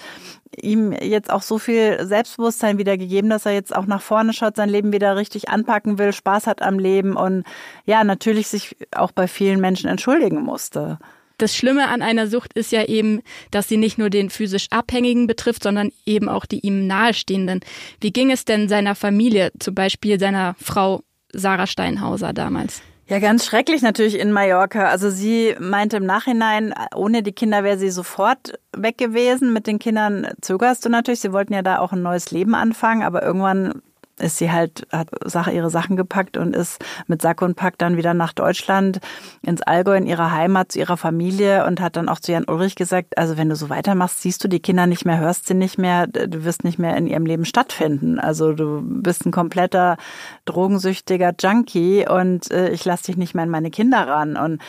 ihm 0.56 0.92
jetzt 0.92 1.32
auch 1.32 1.42
so 1.42 1.58
viel 1.58 2.06
Selbstbewusstsein 2.06 2.78
wieder 2.78 2.98
gegeben, 2.98 3.30
dass 3.30 3.46
er 3.46 3.54
jetzt 3.54 3.76
auch 3.76 3.86
nach 3.86 4.02
vorne 4.02 4.34
schaut, 4.34 4.56
sein 4.56 4.70
Leben 4.70 4.94
wieder 4.94 5.16
richtig 5.16 5.50
anpacken 5.50 5.98
will, 5.98 6.14
Spaß 6.14 6.48
hat 6.48 6.62
am 6.62 6.80
Leben 6.80 7.16
und 7.16 7.44
ja, 7.86 8.04
natürlich 8.04 8.48
sich 8.48 8.76
auch 8.96 9.12
bei 9.12 9.28
vielen 9.28 9.60
Menschen 9.60 9.90
entschuldigen 9.90 10.42
musste. 10.42 11.00
Das 11.38 11.56
Schlimme 11.56 11.88
an 11.90 12.02
einer 12.02 12.28
Sucht 12.28 12.54
ist 12.54 12.72
ja 12.72 12.86
eben, 12.86 13.22
dass 13.52 13.68
sie 13.68 13.78
nicht 13.78 13.98
nur 13.98 14.10
den 14.10 14.30
physisch 14.30 14.68
Abhängigen 14.70 15.28
betrifft, 15.28 15.64
sondern 15.64 15.90
eben 16.06 16.30
auch 16.30 16.46
die 16.46 16.60
ihm 16.60 16.86
nahestehenden. 16.86 17.62
Wie 18.00 18.14
ging 18.14 18.32
es 18.32 18.46
denn 18.46 18.70
seiner 18.70 18.96
Familie, 18.96 19.52
zum 19.60 19.74
Beispiel 19.74 20.20
seiner 20.20 20.56
Frau 20.60 21.02
Sarah 21.34 21.68
Steinhauser 21.68 22.34
damals? 22.34 22.82
Ja, 23.08 23.20
ganz 23.20 23.46
schrecklich 23.46 23.82
natürlich 23.82 24.18
in 24.18 24.32
Mallorca. 24.32 24.88
Also 24.88 25.10
sie 25.10 25.56
meinte 25.60 25.98
im 25.98 26.06
Nachhinein, 26.06 26.74
ohne 26.96 27.22
die 27.22 27.34
Kinder 27.34 27.64
wäre 27.64 27.78
sie 27.78 27.90
sofort 27.90 28.60
weg 28.76 28.98
gewesen. 28.98 29.52
Mit 29.52 29.68
den 29.68 29.78
Kindern 29.78 30.28
zögerst 30.42 30.86
du 30.86 30.90
natürlich. 30.90 31.20
Sie 31.20 31.34
wollten 31.34 31.54
ja 31.54 31.62
da 31.62 31.80
auch 31.80 31.92
ein 31.92 32.02
neues 32.02 32.32
Leben 32.32 32.56
anfangen, 32.56 33.04
aber 33.04 33.22
irgendwann 33.22 33.82
ist 34.24 34.38
sie 34.38 34.52
halt, 34.52 34.88
hat 34.92 35.10
ihre 35.52 35.70
Sachen 35.70 35.96
gepackt 35.96 36.38
und 36.38 36.56
ist 36.56 36.84
mit 37.08 37.22
Sack 37.22 37.42
und 37.42 37.56
Pack 37.56 37.78
dann 37.78 37.98
wieder 37.98 38.14
nach 38.14 38.34
Deutschland, 38.34 39.00
ins 39.42 39.62
Allgäu, 39.62 39.98
in 39.98 40.08
ihre 40.08 40.32
Heimat, 40.32 40.72
zu 40.72 40.80
ihrer 40.80 40.98
Familie 40.98 41.66
und 41.66 41.82
hat 41.82 41.96
dann 41.96 42.10
auch 42.10 42.20
zu 42.20 42.32
Jan 42.32 42.46
Ulrich 42.46 42.76
gesagt, 42.76 43.18
also 43.18 43.38
wenn 43.38 43.50
du 43.50 43.56
so 43.56 43.70
weitermachst, 43.70 44.22
siehst 44.22 44.44
du 44.44 44.48
die 44.48 44.60
Kinder 44.60 44.88
nicht 44.88 45.06
mehr, 45.06 45.20
hörst 45.20 45.48
sie 45.48 45.54
nicht 45.54 45.78
mehr, 45.78 46.08
du 46.08 46.44
wirst 46.44 46.64
nicht 46.64 46.80
mehr 46.80 46.96
in 46.98 47.08
ihrem 47.08 47.26
Leben 47.26 47.46
stattfinden. 47.46 48.20
Also 48.20 48.54
du 48.54 48.82
bist 48.84 49.26
ein 49.26 49.32
kompletter 49.32 49.98
drogensüchtiger 50.46 51.34
Junkie 51.40 52.08
und 52.08 52.52
äh, 52.52 52.70
ich 52.70 52.86
lass 52.86 53.04
dich 53.04 53.18
nicht 53.18 53.36
mehr 53.36 53.44
in 53.44 53.50
meine 53.50 53.72
Kinder 53.72 54.08
ran. 54.08 54.38
Und 54.38 54.62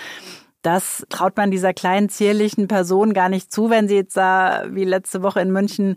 das 0.64 1.05
traut 1.11 1.37
man 1.37 1.50
dieser 1.50 1.74
kleinen, 1.74 2.09
zierlichen 2.09 2.68
Person 2.68 3.12
gar 3.12 3.29
nicht 3.29 3.53
zu, 3.53 3.68
wenn 3.68 3.87
sie 3.87 3.96
jetzt 3.96 4.16
da 4.16 4.64
wie 4.70 4.85
letzte 4.85 5.22
Woche 5.22 5.40
in 5.40 5.53
München 5.53 5.96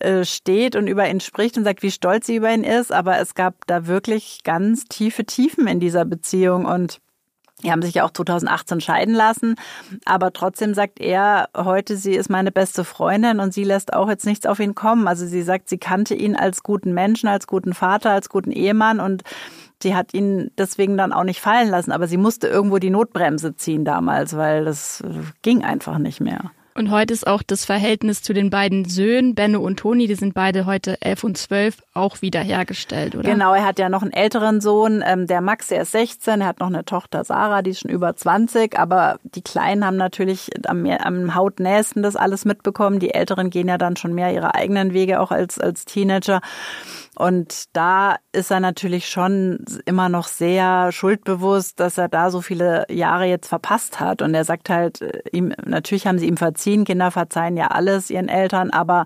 äh, 0.00 0.24
steht 0.24 0.74
und 0.74 0.88
über 0.88 1.08
ihn 1.08 1.20
spricht 1.20 1.56
und 1.56 1.64
sagt, 1.64 1.82
wie 1.82 1.92
stolz 1.92 2.26
sie 2.26 2.36
über 2.36 2.52
ihn 2.52 2.64
ist. 2.64 2.92
Aber 2.92 3.18
es 3.20 3.34
gab 3.34 3.66
da 3.68 3.86
wirklich 3.86 4.40
ganz 4.42 4.84
tiefe 4.84 5.24
Tiefen 5.24 5.68
in 5.68 5.78
dieser 5.78 6.04
Beziehung 6.04 6.64
und 6.64 7.00
die 7.62 7.72
haben 7.72 7.82
sich 7.82 7.94
ja 7.94 8.04
auch 8.04 8.12
2018 8.12 8.80
scheiden 8.80 9.14
lassen, 9.14 9.56
aber 10.04 10.32
trotzdem 10.32 10.74
sagt 10.74 11.00
er 11.00 11.48
heute, 11.56 11.96
sie 11.96 12.14
ist 12.14 12.30
meine 12.30 12.52
beste 12.52 12.84
Freundin 12.84 13.40
und 13.40 13.52
sie 13.52 13.64
lässt 13.64 13.92
auch 13.92 14.08
jetzt 14.08 14.26
nichts 14.26 14.46
auf 14.46 14.60
ihn 14.60 14.76
kommen. 14.76 15.08
Also 15.08 15.26
sie 15.26 15.42
sagt, 15.42 15.68
sie 15.68 15.78
kannte 15.78 16.14
ihn 16.14 16.36
als 16.36 16.62
guten 16.62 16.94
Menschen, 16.94 17.28
als 17.28 17.46
guten 17.46 17.74
Vater, 17.74 18.10
als 18.10 18.28
guten 18.28 18.52
Ehemann 18.52 19.00
und 19.00 19.22
Sie 19.80 19.94
hat 19.94 20.12
ihn 20.12 20.50
deswegen 20.58 20.96
dann 20.96 21.12
auch 21.12 21.22
nicht 21.22 21.40
fallen 21.40 21.68
lassen, 21.68 21.92
aber 21.92 22.08
sie 22.08 22.16
musste 22.16 22.48
irgendwo 22.48 22.78
die 22.78 22.90
Notbremse 22.90 23.54
ziehen 23.54 23.84
damals, 23.84 24.36
weil 24.36 24.64
das 24.64 25.02
äh, 25.02 25.06
ging 25.42 25.62
einfach 25.62 25.98
nicht 25.98 26.20
mehr. 26.20 26.50
Und 26.78 26.92
heute 26.92 27.12
ist 27.12 27.26
auch 27.26 27.42
das 27.42 27.64
Verhältnis 27.64 28.22
zu 28.22 28.32
den 28.32 28.50
beiden 28.50 28.84
Söhnen, 28.84 29.34
Benno 29.34 29.58
und 29.58 29.80
Toni, 29.80 30.06
die 30.06 30.14
sind 30.14 30.32
beide 30.32 30.64
heute 30.64 30.96
elf 31.02 31.24
und 31.24 31.36
zwölf, 31.36 31.82
auch 31.92 32.22
wiederhergestellt, 32.22 33.16
oder? 33.16 33.28
Genau, 33.28 33.52
er 33.52 33.64
hat 33.64 33.80
ja 33.80 33.88
noch 33.88 34.02
einen 34.02 34.12
älteren 34.12 34.60
Sohn, 34.60 35.02
ähm, 35.04 35.26
der 35.26 35.40
Max, 35.40 35.66
der 35.66 35.82
ist 35.82 35.90
16, 35.90 36.40
er 36.40 36.46
hat 36.46 36.60
noch 36.60 36.68
eine 36.68 36.84
Tochter 36.84 37.24
Sarah, 37.24 37.62
die 37.62 37.70
ist 37.70 37.80
schon 37.80 37.90
über 37.90 38.14
20, 38.14 38.78
aber 38.78 39.18
die 39.24 39.42
Kleinen 39.42 39.84
haben 39.84 39.96
natürlich 39.96 40.50
am, 40.68 40.86
am 40.86 41.34
Hautnächsten 41.34 42.04
das 42.04 42.14
alles 42.14 42.44
mitbekommen. 42.44 43.00
Die 43.00 43.12
Älteren 43.12 43.50
gehen 43.50 43.66
ja 43.66 43.76
dann 43.76 43.96
schon 43.96 44.14
mehr 44.14 44.32
ihre 44.32 44.54
eigenen 44.54 44.92
Wege, 44.92 45.18
auch 45.18 45.32
als, 45.32 45.58
als 45.58 45.84
Teenager. 45.84 46.40
Und 47.18 47.64
da 47.72 48.18
ist 48.30 48.52
er 48.52 48.60
natürlich 48.60 49.08
schon 49.08 49.64
immer 49.86 50.08
noch 50.08 50.28
sehr 50.28 50.92
schuldbewusst, 50.92 51.80
dass 51.80 51.98
er 51.98 52.08
da 52.08 52.30
so 52.30 52.40
viele 52.40 52.86
Jahre 52.88 53.24
jetzt 53.24 53.48
verpasst 53.48 53.98
hat. 53.98 54.22
Und 54.22 54.34
er 54.34 54.44
sagt 54.44 54.70
halt, 54.70 55.02
äh, 55.02 55.22
ihm, 55.32 55.52
natürlich 55.64 56.06
haben 56.06 56.20
sie 56.20 56.28
ihm 56.28 56.36
verziehen, 56.36 56.84
Kinder 56.84 57.10
verzeihen 57.10 57.56
ja 57.56 57.72
alles 57.72 58.10
ihren 58.10 58.28
Eltern, 58.28 58.70
aber 58.70 59.04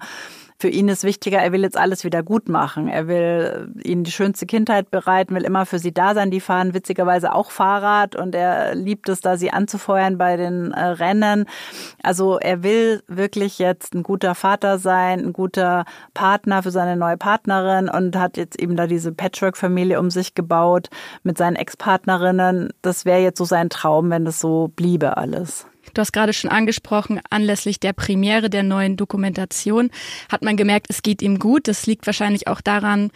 für 0.63 0.69
ihn 0.69 0.89
ist 0.89 1.03
wichtiger, 1.03 1.39
er 1.39 1.51
will 1.51 1.63
jetzt 1.63 1.77
alles 1.77 2.05
wieder 2.05 2.23
gut 2.23 2.49
machen. 2.49 2.87
Er 2.87 3.09
will 3.09 3.73
ihnen 3.83 4.05
die 4.05 4.13
schönste 4.13 4.47
Kindheit 4.47 4.93
bereiten, 4.93 5.35
will 5.35 5.43
immer 5.43 5.67
für 5.67 5.81
sie 5.81 5.93
da 5.93 6.15
sein. 6.15 6.31
Die 6.31 6.39
fahren 6.39 6.73
witzigerweise 6.73 7.35
auch 7.35 7.51
Fahrrad 7.51 8.15
und 8.15 8.37
er 8.37 8.77
liebt 8.77 9.09
es, 9.09 9.21
da 9.21 9.37
sie 9.37 9.51
anzufeuern 9.51 10.19
bei 10.19 10.37
den 10.37 10.71
äh, 10.71 10.85
Rennen. 10.85 11.47
Also 12.05 12.39
er 12.39 12.63
will 12.63 13.03
wirklich 13.09 13.59
jetzt 13.59 13.93
ein 13.93 14.05
guter 14.05 14.37
Vater 14.37 14.79
sein, 14.79 15.19
ein 15.19 15.33
guter 15.33 15.85
Partner 16.15 16.63
für 16.63 16.71
seine 16.71 16.97
neue 16.97 17.17
Partnerin 17.17 17.89
und 17.89 18.15
hat 18.15 18.37
jetzt 18.37 18.61
eben 18.61 18.77
da 18.77 18.87
diese 18.87 19.11
Patchwork-Familie 19.11 19.99
um 19.99 20.11
sich 20.11 20.37
gebaut 20.37 20.91
mit 21.25 21.39
seinen 21.39 21.57
Ex-Partnerinnen. 21.57 22.73
Das 22.83 23.05
wäre 23.05 23.21
jetzt 23.21 23.39
so 23.39 23.45
sein 23.45 23.69
Traum, 23.69 24.11
wenn 24.11 24.25
das 24.25 24.39
so 24.39 24.71
bliebe 24.77 25.17
alles. 25.17 25.67
Du 25.95 26.01
hast 26.01 26.13
gerade 26.13 26.33
schon 26.33 26.51
angesprochen, 26.51 27.21
anlässlich 27.31 27.81
der 27.81 27.93
Premiere 27.93 28.51
der 28.51 28.63
neuen 28.63 28.97
Dokumentation 28.97 29.91
hat 30.31 30.43
man 30.43 30.57
gemerkt, 30.57 30.87
es 30.89 31.03
geht 31.03 31.23
ihm 31.23 31.39
gut. 31.39 31.69
Das 31.69 31.87
liegt 31.87 32.07
wahrscheinlich 32.07 32.47
auch 32.49 32.61
daran, 32.61 33.11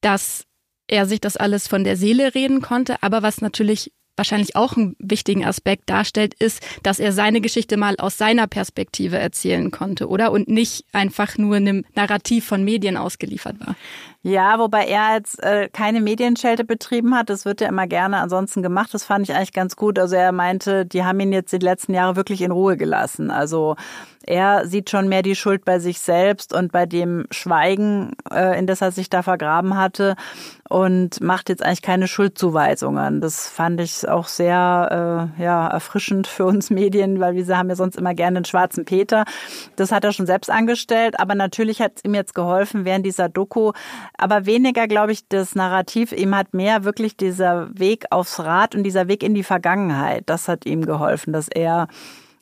dass 0.00 0.44
er 0.88 1.06
sich 1.06 1.20
das 1.20 1.36
alles 1.36 1.68
von 1.68 1.84
der 1.84 1.96
Seele 1.96 2.34
reden 2.34 2.60
konnte. 2.60 3.02
Aber 3.02 3.22
was 3.22 3.40
natürlich 3.40 3.92
wahrscheinlich 4.16 4.56
auch 4.56 4.76
einen 4.76 4.94
wichtigen 4.98 5.44
Aspekt 5.44 5.88
darstellt, 5.88 6.34
ist, 6.34 6.62
dass 6.82 6.98
er 6.98 7.12
seine 7.12 7.40
Geschichte 7.40 7.76
mal 7.76 7.96
aus 7.96 8.18
seiner 8.18 8.46
Perspektive 8.46 9.18
erzählen 9.18 9.70
konnte, 9.70 10.08
oder? 10.08 10.32
Und 10.32 10.48
nicht 10.48 10.84
einfach 10.92 11.38
nur 11.38 11.56
einem 11.56 11.84
Narrativ 11.94 12.44
von 12.44 12.62
Medien 12.62 12.96
ausgeliefert 12.96 13.58
war. 13.60 13.74
Ja, 14.24 14.60
wobei 14.60 14.86
er 14.86 15.14
jetzt 15.14 15.42
äh, 15.42 15.68
keine 15.68 16.00
Medienschelte 16.00 16.64
betrieben 16.64 17.16
hat. 17.16 17.28
Das 17.28 17.44
wird 17.44 17.60
ja 17.60 17.68
immer 17.68 17.88
gerne 17.88 18.18
ansonsten 18.18 18.62
gemacht. 18.62 18.94
Das 18.94 19.04
fand 19.04 19.28
ich 19.28 19.34
eigentlich 19.34 19.52
ganz 19.52 19.74
gut. 19.74 19.98
Also 19.98 20.14
er 20.14 20.30
meinte, 20.30 20.86
die 20.86 21.04
haben 21.04 21.18
ihn 21.18 21.32
jetzt 21.32 21.52
die 21.52 21.58
letzten 21.58 21.92
Jahre 21.92 22.14
wirklich 22.14 22.40
in 22.42 22.52
Ruhe 22.52 22.76
gelassen. 22.76 23.32
Also 23.32 23.74
er 24.24 24.66
sieht 24.66 24.90
schon 24.90 25.08
mehr 25.08 25.22
die 25.22 25.34
Schuld 25.34 25.64
bei 25.64 25.78
sich 25.78 25.98
selbst 26.00 26.54
und 26.54 26.70
bei 26.70 26.86
dem 26.86 27.26
Schweigen, 27.30 28.12
äh, 28.30 28.56
in 28.58 28.66
das 28.66 28.80
er 28.80 28.92
sich 28.92 29.10
da 29.10 29.22
vergraben 29.22 29.76
hatte 29.76 30.14
und 30.68 31.20
macht 31.20 31.48
jetzt 31.48 31.62
eigentlich 31.62 31.82
keine 31.82 32.06
Schuldzuweisungen. 32.06 33.20
Das 33.20 33.48
fand 33.48 33.80
ich 33.80 34.08
auch 34.08 34.28
sehr 34.28 35.30
äh, 35.38 35.42
ja, 35.42 35.66
erfrischend 35.68 36.26
für 36.26 36.44
uns 36.44 36.70
Medien, 36.70 37.20
weil 37.20 37.34
wir 37.34 37.58
haben 37.58 37.68
ja 37.68 37.76
sonst 37.76 37.96
immer 37.96 38.14
gerne 38.14 38.40
den 38.40 38.44
schwarzen 38.44 38.84
Peter. 38.84 39.24
Das 39.76 39.92
hat 39.92 40.04
er 40.04 40.12
schon 40.12 40.26
selbst 40.26 40.50
angestellt, 40.50 41.18
aber 41.18 41.34
natürlich 41.34 41.80
hat 41.80 41.92
es 41.96 42.04
ihm 42.04 42.14
jetzt 42.14 42.34
geholfen 42.34 42.84
während 42.84 43.04
dieser 43.04 43.28
Doku 43.28 43.72
aber 44.18 44.46
weniger, 44.46 44.86
glaube 44.88 45.12
ich, 45.12 45.26
das 45.28 45.54
Narrativ. 45.54 46.12
Ihm 46.12 46.34
hat 46.36 46.54
mehr 46.54 46.84
wirklich 46.84 47.16
dieser 47.16 47.68
Weg 47.78 48.06
aufs 48.10 48.40
Rad 48.40 48.74
und 48.74 48.84
dieser 48.84 49.08
Weg 49.08 49.22
in 49.22 49.34
die 49.34 49.42
Vergangenheit. 49.42 50.24
Das 50.26 50.48
hat 50.48 50.66
ihm 50.66 50.84
geholfen, 50.84 51.32
dass 51.32 51.48
er 51.48 51.88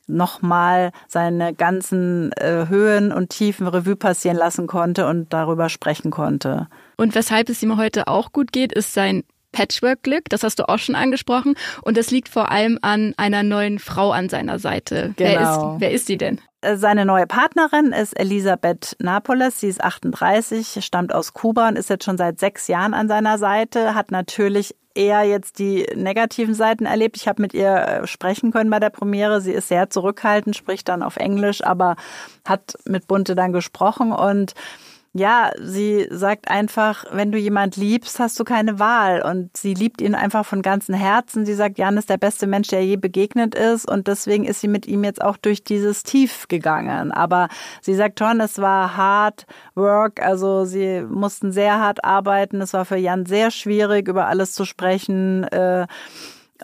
nochmal 0.07 0.91
seine 1.09 1.55
ganzen 1.55 2.33
äh, 2.33 2.67
Höhen 2.69 3.13
und 3.13 3.31
Tiefen 3.31 3.67
Revue 3.67 3.97
passieren 3.97 4.37
lassen 4.37 4.67
konnte 4.67 5.07
und 5.07 5.33
darüber 5.33 5.69
sprechen 5.69 6.11
konnte. 6.11 6.69
Und 6.97 7.15
weshalb 7.15 7.49
es 7.49 7.63
ihm 7.63 7.77
heute 7.77 8.09
auch 8.09 8.33
gut 8.33 8.53
geht, 8.53 8.73
ist 8.73 8.93
sein 8.93 9.23
Patchwork-Glück, 9.53 10.29
das 10.29 10.43
hast 10.43 10.59
du 10.59 10.69
auch 10.69 10.79
schon 10.79 10.95
angesprochen. 10.95 11.55
Und 11.83 11.97
das 11.97 12.11
liegt 12.11 12.29
vor 12.29 12.51
allem 12.51 12.79
an 12.83 13.15
einer 13.17 13.43
neuen 13.43 13.79
Frau 13.79 14.13
an 14.13 14.29
seiner 14.29 14.59
Seite. 14.59 15.15
Genau. 15.17 15.29
Wer, 15.29 15.41
ist, 15.41 15.81
wer 15.81 15.91
ist 15.93 16.07
sie 16.07 16.19
denn? 16.19 16.41
Seine 16.62 17.07
neue 17.07 17.27
Partnerin 17.27 17.92
ist 17.92 18.18
Elisabeth 18.18 18.94
Napoles. 18.99 19.61
Sie 19.61 19.68
ist 19.68 19.83
38, 19.83 20.85
stammt 20.85 21.14
aus 21.14 21.33
Kuba 21.33 21.68
und 21.68 21.77
ist 21.77 21.88
jetzt 21.88 22.05
schon 22.05 22.18
seit 22.18 22.38
sechs 22.38 22.68
Jahren 22.68 22.92
an 22.92 23.09
seiner 23.09 23.38
Seite, 23.38 23.94
hat 23.94 24.11
natürlich 24.11 24.77
eher 24.94 25.23
jetzt 25.23 25.59
die 25.59 25.87
negativen 25.94 26.55
Seiten 26.55 26.85
erlebt. 26.85 27.16
Ich 27.16 27.29
habe 27.29 27.40
mit 27.40 27.55
ihr 27.55 27.75
äh, 27.75 28.07
sprechen 28.07 28.51
können 28.51 28.68
bei 28.68 28.81
der 28.81 28.90
Premiere. 28.90 29.40
Sie 29.40 29.53
ist 29.53 29.68
sehr 29.68 29.88
zurückhaltend, 29.88 30.55
spricht 30.55 30.88
dann 30.88 31.03
auf 31.03 31.16
Englisch, 31.16 31.64
aber 31.64 31.96
hat 32.44 32.77
mit 32.85 33.07
Bunte 33.07 33.35
dann 33.35 33.53
gesprochen 33.53 34.12
und 34.12 34.53
ja, 35.12 35.51
sie 35.61 36.07
sagt 36.11 36.49
einfach, 36.49 37.05
wenn 37.11 37.33
du 37.33 37.38
jemand 37.38 37.77
liebst, 37.77 38.20
hast 38.20 38.38
du 38.38 38.44
keine 38.44 38.79
Wahl. 38.79 39.23
Und 39.23 39.57
sie 39.57 39.75
liebt 39.75 40.01
ihn 40.01 40.14
einfach 40.14 40.46
von 40.46 40.62
ganzem 40.62 40.94
Herzen. 40.94 41.44
Sie 41.44 41.55
sagt, 41.55 41.79
Jan 41.79 41.96
ist 41.96 42.11
der 42.11 42.16
beste 42.16 42.46
Mensch, 42.46 42.68
der 42.68 42.85
je 42.87 42.96
begegnet 42.96 43.57
ist. 43.57 43.90
Und 43.90 44.07
deswegen 44.07 44.44
ist 44.44 44.61
sie 44.61 44.68
mit 44.68 44.87
ihm 44.87 45.03
jetzt 45.03 45.20
auch 45.20 45.37
durch 45.37 45.64
dieses 45.64 46.05
Tief 46.05 46.46
gegangen. 46.46 47.11
Aber 47.11 47.49
sie 47.81 47.94
sagt 47.94 48.20
schon, 48.20 48.40
es 48.40 48.59
war 48.59 48.96
hard 48.96 49.46
work. 49.75 50.23
Also 50.23 50.64
sie 50.64 51.03
mussten 51.03 51.51
sehr 51.51 51.81
hart 51.81 52.05
arbeiten. 52.05 52.61
Es 52.61 52.73
war 52.73 52.85
für 52.85 52.96
Jan 52.96 53.27
sehr 53.27 53.51
schwierig, 53.51 54.07
über 54.07 54.29
alles 54.29 54.53
zu 54.53 54.64
sprechen. 54.64 55.42
Äh, 55.44 55.88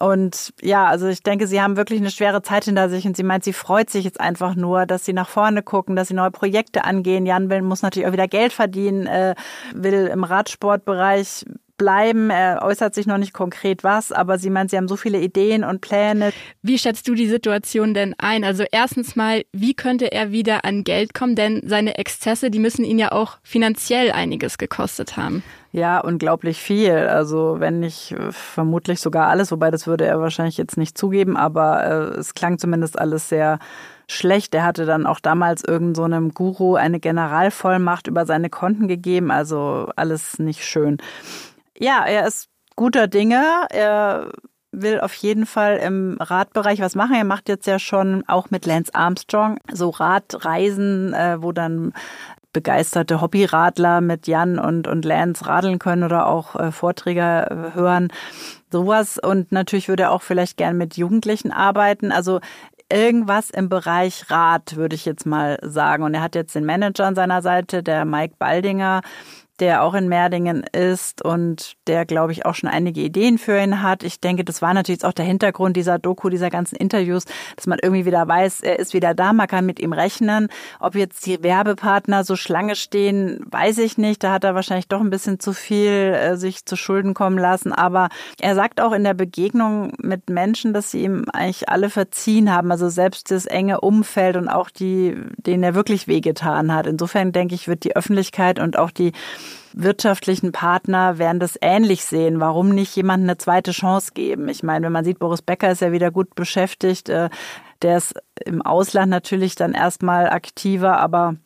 und 0.01 0.53
ja, 0.63 0.87
also 0.87 1.07
ich 1.07 1.23
denke, 1.23 1.47
sie 1.47 1.61
haben 1.61 1.77
wirklich 1.77 2.01
eine 2.01 2.11
schwere 2.11 2.43
Zeit 2.43 2.65
hinter 2.65 2.89
sich 2.89 3.07
und 3.07 3.17
sie 3.17 3.23
meint, 3.23 3.45
sie 3.45 3.53
freut 3.53 3.91
sich 3.91 4.05
jetzt 4.05 4.21
einfach 4.21 4.55
nur, 4.55 4.87
dass 4.87 5.05
sie 5.05 5.13
nach 5.13 5.29
vorne 5.29 5.63
gucken, 5.63 5.97
dass 5.97 6.09
sie 6.09 6.15
neue 6.15 6.31
Projekte 6.31 6.85
angehen. 6.85 7.27
Jan 7.27 7.51
will, 7.51 7.63
muss 7.63 7.83
natürlich 7.83 8.09
auch 8.09 8.13
wieder 8.13 8.29
Geld 8.29 8.53
verdienen, 8.53 9.07
äh, 9.07 9.35
will 9.75 10.07
im 10.07 10.25
Radsportbereich 10.25 11.45
bleiben. 11.77 12.31
Er 12.31 12.63
äußert 12.63 12.95
sich 12.95 13.07
noch 13.07 13.19
nicht 13.19 13.33
konkret 13.33 13.85
was, 13.85 14.13
aber 14.13 14.39
sie 14.39 14.51
meint, 14.51 14.71
sie 14.71 14.77
haben 14.77 14.89
so 14.89 14.97
viele 14.97 15.21
Ideen 15.21 15.65
und 15.65 15.81
Pläne. 15.81 16.33
Wie 16.63 16.79
schätzt 16.79 17.09
du 17.09 17.15
die 17.15 17.29
Situation 17.29 17.95
denn 17.95 18.15
ein? 18.19 18.45
Also 18.45 18.65
erstens 18.71 19.17
mal, 19.17 19.45
wie 19.53 19.75
könnte 19.75 20.13
er 20.13 20.33
wieder 20.33 20.65
an 20.65 20.85
Geld 20.85 21.15
kommen? 21.15 21.37
Denn 21.37 21.63
seine 21.67 21.99
Exzesse, 21.99 22.51
die 22.51 22.59
müssen 22.59 22.85
ihn 22.85 22.99
ja 22.99 23.13
auch 23.13 23.39
finanziell 23.43 24.13
einiges 24.13 24.59
gekostet 24.59 25.17
haben. 25.17 25.43
Ja, 25.73 26.01
unglaublich 26.01 26.59
viel. 26.59 26.93
Also 26.93 27.57
wenn 27.59 27.81
nicht 27.81 28.13
äh, 28.13 28.33
vermutlich 28.33 29.01
sogar 29.01 29.29
alles, 29.29 29.53
wobei 29.53 29.71
das 29.71 29.87
würde 29.87 30.07
er 30.07 30.21
wahrscheinlich 30.21 30.57
jetzt 30.57 30.79
nicht 30.79 30.97
zugeben, 30.97 31.37
aber 31.37 31.85
äh, 31.85 32.19
es 32.19 32.33
klang 32.33 32.59
zumindest 32.59 32.99
alles 32.99 33.29
sehr 33.29 33.59
schlecht. 34.09 34.55
Er 34.55 34.65
hatte 34.65 34.87
dann 34.87 35.07
auch 35.07 35.21
damals 35.21 35.63
irgendeinem 35.65 36.29
so 36.29 36.35
Guru 36.35 36.77
eine 36.77 37.01
Generalvollmacht 37.01 38.07
über 38.07 38.25
seine 38.25 38.49
Konten 38.49 38.89
gegeben, 38.89 39.31
also 39.31 39.91
alles 39.97 40.39
nicht 40.39 40.65
schön. 40.65 40.99
Ja, 41.79 42.05
er 42.05 42.27
ist 42.27 42.49
guter 42.75 43.07
Dinge. 43.07 43.43
Er 43.71 44.31
will 44.73 45.01
auf 45.01 45.15
jeden 45.15 45.47
Fall 45.47 45.79
im 45.79 46.17
Radbereich 46.21 46.81
was 46.81 46.95
machen. 46.95 47.15
Er 47.15 47.25
macht 47.25 47.49
jetzt 47.49 47.67
ja 47.67 47.79
schon 47.79 48.25
auch 48.27 48.51
mit 48.51 48.67
Lance 48.67 48.95
Armstrong 48.95 49.59
so 49.73 49.91
Radreisen, 49.91 51.15
äh, 51.15 51.43
wo 51.43 51.53
dann 51.53 51.93
begeisterte 52.53 53.21
Hobbyradler 53.21 54.01
mit 54.01 54.27
Jan 54.27 54.59
und, 54.59 54.89
und 54.89 55.05
Lance 55.05 55.47
radeln 55.47 55.79
können 55.79 56.05
oder 56.05 56.27
auch 56.27 56.57
äh, 56.57 56.73
Vorträge 56.73 57.21
äh, 57.21 57.75
hören. 57.75 58.09
Sowas. 58.71 59.19
Und 59.19 59.53
natürlich 59.53 59.89
würde 59.89 60.05
er 60.05 60.13
auch 60.13 60.23
vielleicht 60.23 60.57
gern 60.57 60.77
mit 60.77 60.97
Jugendlichen 60.97 61.53
arbeiten. 61.53 62.13
Also 62.13 62.41
irgendwas 62.91 63.51
im 63.51 63.69
Bereich 63.69 64.31
Rad, 64.31 64.77
würde 64.77 64.95
ich 64.95 65.05
jetzt 65.05 65.27
mal 65.27 65.59
sagen. 65.63 66.03
Und 66.03 66.15
er 66.15 66.23
hat 66.23 66.35
jetzt 66.35 66.55
den 66.55 66.65
Manager 66.65 67.07
an 67.07 67.15
seiner 67.15 67.43
Seite, 67.43 67.83
der 67.83 68.05
Mike 68.05 68.37
Baldinger, 68.39 69.03
der 69.61 69.83
auch 69.83 69.95
in 69.95 70.09
Merdingen 70.09 70.65
ist 70.73 71.23
und 71.23 71.77
der, 71.87 72.05
glaube 72.05 72.33
ich, 72.33 72.45
auch 72.45 72.55
schon 72.55 72.69
einige 72.69 73.01
Ideen 73.01 73.39
für 73.39 73.59
ihn 73.59 73.83
hat. 73.83 74.03
Ich 74.03 74.21
denke, 74.21 74.45
das 74.45 74.61
war 74.63 74.75
natürlich 74.75 75.05
auch 75.05 75.13
der 75.13 75.25
Hintergrund 75.25 75.77
dieser 75.77 75.99
Doku, 75.99 76.29
dieser 76.29 76.51
ganzen 76.51 76.77
Interviews, 76.77 77.25
dass 77.57 77.67
man 77.67 77.79
irgendwie 77.83 78.05
wieder 78.05 78.27
weiß, 78.27 78.61
er 78.61 78.79
ist 78.79 78.93
wieder 78.93 79.15
da, 79.15 79.33
man 79.33 79.47
kann 79.47 79.65
mit 79.65 79.81
ihm 79.81 79.93
rechnen. 79.93 80.49
Ob 80.81 80.95
jetzt 80.95 81.25
die 81.27 81.43
Werbepartner 81.43 82.25
so 82.25 82.37
Schlange 82.37 82.77
stehen, 82.77 83.41
weiß 83.51 83.79
ich 83.79 83.99
nicht. 83.99 84.23
Da 84.23 84.33
hat 84.33 84.45
er 84.45 84.55
wahrscheinlich 84.55 84.89
doch 84.89 85.01
ein 85.01 85.11
bisschen 85.11 85.41
zu 85.41 85.53
viel 85.53 85.91
äh, 85.91 86.37
sich 86.37 86.65
zu 86.67 86.77
Schulden 86.77 87.15
kommen 87.15 87.39
lassen. 87.39 87.73
Aber 87.73 88.09
er 88.41 88.55
sagt 88.55 88.81
auch 88.81 88.93
in 88.93 89.05
der 89.05 89.15
Begegnung 89.15 89.93
mit 89.99 90.29
Menschen, 90.29 90.73
dass 90.73 90.91
sie 90.91 91.03
ihm 91.03 91.27
eigentlich 91.33 91.69
alle 91.69 91.91
verziehen 91.91 92.53
haben. 92.53 92.71
Also 92.71 92.89
selbst 92.89 93.31
das 93.31 93.47
enge 93.47 93.81
Umfeld 93.81 94.37
und 94.37 94.49
auch 94.49 94.71
die, 94.71 95.17
denen 95.39 95.63
er 95.63 95.75
wirklich 95.75 96.09
wehgetan 96.09 96.75
hat. 96.75 96.87
Insofern 96.87 97.33
denke 97.33 97.55
ich, 97.55 97.69
wird 97.69 97.85
die 97.85 97.97
Öffentlichkeit 97.97 98.59
und 98.59 98.79
auch 98.79 98.91
die 98.91 99.13
wirtschaftlichen 99.73 100.53
Partner 100.53 101.19
werden 101.19 101.41
das 101.41 101.59
ähnlich 101.61 102.05
sehen. 102.05 102.41
Warum 102.41 102.71
nicht 102.71 102.97
jemandem 102.97 103.29
eine 103.29 103.39
zweite 103.39 103.73
Chance 103.73 104.13
geben? 104.15 104.49
Ich 104.49 104.63
meine, 104.63 104.87
wenn 104.87 104.93
man 104.93 105.05
sieht, 105.05 105.19
Boris 105.19 105.43
Becker 105.43 105.71
ist 105.71 105.83
ja 105.83 105.93
wieder 105.93 106.11
gut 106.11 106.35
beschäftigt. 106.35 107.09
Äh, 107.09 107.29
der 107.83 107.99
ist 107.99 108.15
im 108.45 108.63
Ausland 108.63 109.11
natürlich 109.11 109.55
dann 109.55 109.73
erstmal 109.73 110.31
aktiver, 110.31 110.99
aber 110.99 111.37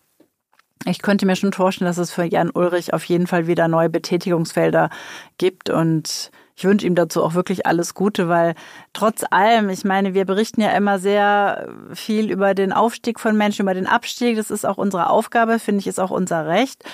ich 0.87 1.03
könnte 1.03 1.27
mir 1.27 1.37
schon 1.37 1.53
vorstellen, 1.53 1.89
dass 1.89 1.99
es 1.99 2.13
für 2.13 2.25
Jan 2.25 2.51
Ulrich 2.51 2.95
auf 2.95 3.05
jeden 3.05 3.27
Fall 3.27 3.47
wieder 3.47 3.69
neue 3.69 3.91
Betätigungsfelder 3.91 4.91
gibt 5.37 5.69
und 5.69 6.31
ich 6.61 6.65
wünsche 6.65 6.87
ihm 6.87 6.95
dazu 6.95 7.25
auch 7.25 7.33
wirklich 7.33 7.65
alles 7.65 7.95
Gute, 7.95 8.29
weil 8.29 8.55
trotz 8.93 9.25
allem, 9.31 9.71
ich 9.71 9.83
meine, 9.85 10.13
wir 10.13 10.27
berichten 10.27 10.61
ja 10.61 10.73
immer 10.73 10.99
sehr 10.99 11.69
viel 11.95 12.31
über 12.31 12.53
den 12.53 12.75
Aufstieg 12.75 13.19
von 13.19 13.35
Menschen, 13.35 13.63
über 13.63 13.73
den 13.73 13.87
Abstieg. 13.87 14.37
Das 14.37 14.51
ist 14.51 14.67
auch 14.67 14.77
unsere 14.77 15.09
Aufgabe, 15.09 15.59
finde 15.59 15.81
ich, 15.81 15.87
ist 15.87 15.99
auch 15.99 16.11
unser 16.11 16.47
Recht. 16.47 16.85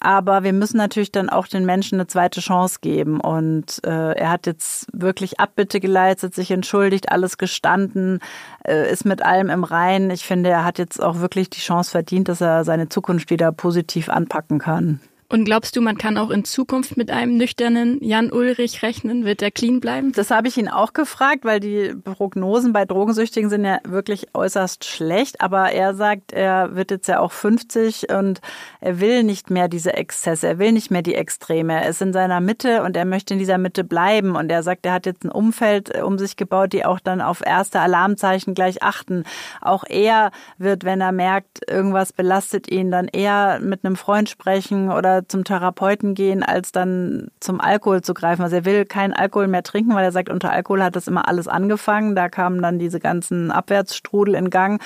Aber 0.00 0.42
wir 0.42 0.52
müssen 0.52 0.76
natürlich 0.76 1.12
dann 1.12 1.30
auch 1.30 1.46
den 1.46 1.64
Menschen 1.64 1.96
eine 1.96 2.06
zweite 2.06 2.40
Chance 2.40 2.78
geben. 2.80 3.20
Und 3.20 3.80
äh, 3.84 4.12
er 4.12 4.30
hat 4.30 4.46
jetzt 4.46 4.86
wirklich 4.92 5.40
Abbitte 5.40 5.80
geleistet, 5.80 6.34
sich 6.34 6.50
entschuldigt, 6.50 7.10
alles 7.10 7.38
gestanden, 7.38 8.18
äh, 8.66 8.90
ist 8.90 9.04
mit 9.04 9.24
allem 9.24 9.50
im 9.50 9.64
Reinen. 9.64 10.10
Ich 10.10 10.26
finde, 10.26 10.50
er 10.50 10.64
hat 10.64 10.78
jetzt 10.78 11.02
auch 11.02 11.20
wirklich 11.20 11.48
die 11.50 11.60
Chance 11.60 11.90
verdient, 11.90 12.28
dass 12.28 12.40
er 12.40 12.64
seine 12.64 12.88
Zukunft 12.88 13.30
wieder 13.30 13.52
positiv 13.52 14.08
anpacken 14.08 14.58
kann. 14.58 15.00
Und 15.28 15.44
glaubst 15.46 15.74
du, 15.74 15.80
man 15.80 15.96
kann 15.96 16.18
auch 16.18 16.30
in 16.30 16.44
Zukunft 16.44 16.96
mit 16.96 17.10
einem 17.10 17.36
nüchternen 17.36 17.98
Jan 18.02 18.30
Ulrich 18.30 18.82
rechnen? 18.82 19.24
Wird 19.24 19.40
er 19.40 19.50
clean 19.50 19.80
bleiben? 19.80 20.12
Das 20.12 20.30
habe 20.30 20.48
ich 20.48 20.58
ihn 20.58 20.68
auch 20.68 20.92
gefragt, 20.92 21.44
weil 21.44 21.60
die 21.60 21.94
Prognosen 22.04 22.72
bei 22.72 22.84
Drogensüchtigen 22.84 23.48
sind 23.48 23.64
ja 23.64 23.78
wirklich 23.84 24.26
äußerst 24.34 24.84
schlecht. 24.84 25.40
Aber 25.40 25.70
er 25.72 25.94
sagt, 25.94 26.32
er 26.32 26.76
wird 26.76 26.90
jetzt 26.90 27.08
ja 27.08 27.20
auch 27.20 27.32
50 27.32 28.10
und 28.10 28.40
er 28.80 29.00
will 29.00 29.22
nicht 29.22 29.48
mehr 29.48 29.68
diese 29.68 29.94
Exzesse, 29.94 30.46
er 30.46 30.58
will 30.58 30.72
nicht 30.72 30.90
mehr 30.90 31.02
die 31.02 31.14
Extreme. 31.14 31.82
Er 31.82 31.88
ist 31.88 32.02
in 32.02 32.12
seiner 32.12 32.40
Mitte 32.40 32.82
und 32.82 32.96
er 32.96 33.06
möchte 33.06 33.32
in 33.32 33.40
dieser 33.40 33.58
Mitte 33.58 33.82
bleiben. 33.82 34.36
Und 34.36 34.52
er 34.52 34.62
sagt, 34.62 34.84
er 34.84 34.92
hat 34.92 35.06
jetzt 35.06 35.24
ein 35.24 35.30
Umfeld 35.30 36.02
um 36.02 36.18
sich 36.18 36.36
gebaut, 36.36 36.74
die 36.74 36.84
auch 36.84 37.00
dann 37.00 37.22
auf 37.22 37.44
erste 37.44 37.80
Alarmzeichen 37.80 38.54
gleich 38.54 38.82
achten. 38.82 39.24
Auch 39.62 39.84
er 39.88 40.32
wird, 40.58 40.84
wenn 40.84 41.00
er 41.00 41.12
merkt, 41.12 41.68
irgendwas 41.68 42.12
belastet 42.12 42.70
ihn, 42.70 42.90
dann 42.90 43.08
eher 43.08 43.58
mit 43.60 43.84
einem 43.84 43.96
Freund 43.96 44.28
sprechen 44.28 44.90
oder 44.90 45.13
zum 45.26 45.44
Therapeuten 45.44 46.14
gehen, 46.14 46.42
als 46.42 46.72
dann 46.72 47.28
zum 47.40 47.60
Alkohol 47.60 48.02
zu 48.02 48.14
greifen. 48.14 48.42
Also 48.42 48.56
er 48.56 48.64
will 48.64 48.84
keinen 48.84 49.12
Alkohol 49.12 49.48
mehr 49.48 49.62
trinken, 49.62 49.94
weil 49.94 50.04
er 50.04 50.12
sagt, 50.12 50.28
unter 50.28 50.50
Alkohol 50.50 50.82
hat 50.82 50.96
das 50.96 51.08
immer 51.08 51.28
alles 51.28 51.48
angefangen. 51.48 52.16
Da 52.16 52.28
kamen 52.28 52.60
dann 52.62 52.78
diese 52.78 53.00
ganzen 53.00 53.50
Abwärtsstrudel 53.50 54.34
in 54.34 54.50
Gang. 54.50 54.82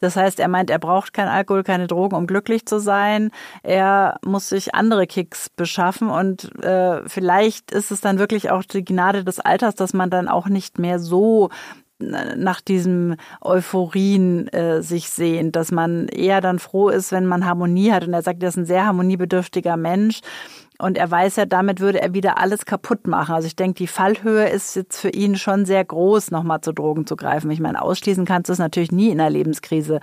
Das 0.00 0.16
heißt, 0.16 0.40
er 0.40 0.48
meint, 0.48 0.70
er 0.70 0.78
braucht 0.78 1.12
keinen 1.12 1.28
Alkohol, 1.28 1.62
keine 1.62 1.86
Drogen, 1.86 2.16
um 2.16 2.26
glücklich 2.26 2.64
zu 2.64 2.80
sein. 2.80 3.30
Er 3.62 4.18
muss 4.24 4.48
sich 4.48 4.74
andere 4.74 5.06
Kicks 5.06 5.50
beschaffen 5.50 6.08
und 6.08 6.50
äh, 6.62 7.06
vielleicht 7.06 7.70
ist 7.70 7.90
es 7.90 8.00
dann 8.00 8.18
wirklich 8.18 8.50
auch 8.50 8.64
die 8.64 8.84
Gnade 8.84 9.24
des 9.24 9.40
Alters, 9.40 9.74
dass 9.74 9.92
man 9.92 10.08
dann 10.08 10.28
auch 10.28 10.48
nicht 10.48 10.78
mehr 10.78 10.98
so 10.98 11.50
nach 12.00 12.60
diesem 12.60 13.16
Euphorien 13.40 14.48
äh, 14.48 14.82
sich 14.82 15.10
sehnt, 15.10 15.56
dass 15.56 15.70
man 15.70 16.08
eher 16.08 16.40
dann 16.40 16.58
froh 16.58 16.88
ist, 16.88 17.12
wenn 17.12 17.26
man 17.26 17.46
Harmonie 17.46 17.92
hat. 17.92 18.06
Und 18.06 18.14
er 18.14 18.22
sagt, 18.22 18.42
er 18.42 18.48
ist 18.48 18.56
ein 18.56 18.66
sehr 18.66 18.86
harmoniebedürftiger 18.86 19.76
Mensch. 19.76 20.20
Und 20.78 20.96
er 20.96 21.10
weiß 21.10 21.36
ja, 21.36 21.44
damit 21.44 21.80
würde 21.80 22.00
er 22.00 22.14
wieder 22.14 22.38
alles 22.38 22.64
kaputt 22.64 23.06
machen. 23.06 23.34
Also 23.34 23.46
ich 23.46 23.54
denke, 23.56 23.74
die 23.74 23.86
Fallhöhe 23.86 24.48
ist 24.48 24.76
jetzt 24.76 24.98
für 24.98 25.10
ihn 25.10 25.36
schon 25.36 25.66
sehr 25.66 25.84
groß, 25.84 26.30
nochmal 26.30 26.62
zu 26.62 26.72
Drogen 26.72 27.06
zu 27.06 27.16
greifen. 27.16 27.50
Ich 27.50 27.60
meine, 27.60 27.82
ausschließen 27.82 28.24
kannst 28.24 28.48
du 28.48 28.54
es 28.54 28.58
natürlich 28.58 28.90
nie 28.90 29.10
in 29.10 29.20
einer 29.20 29.28
Lebenskrise. 29.28 30.00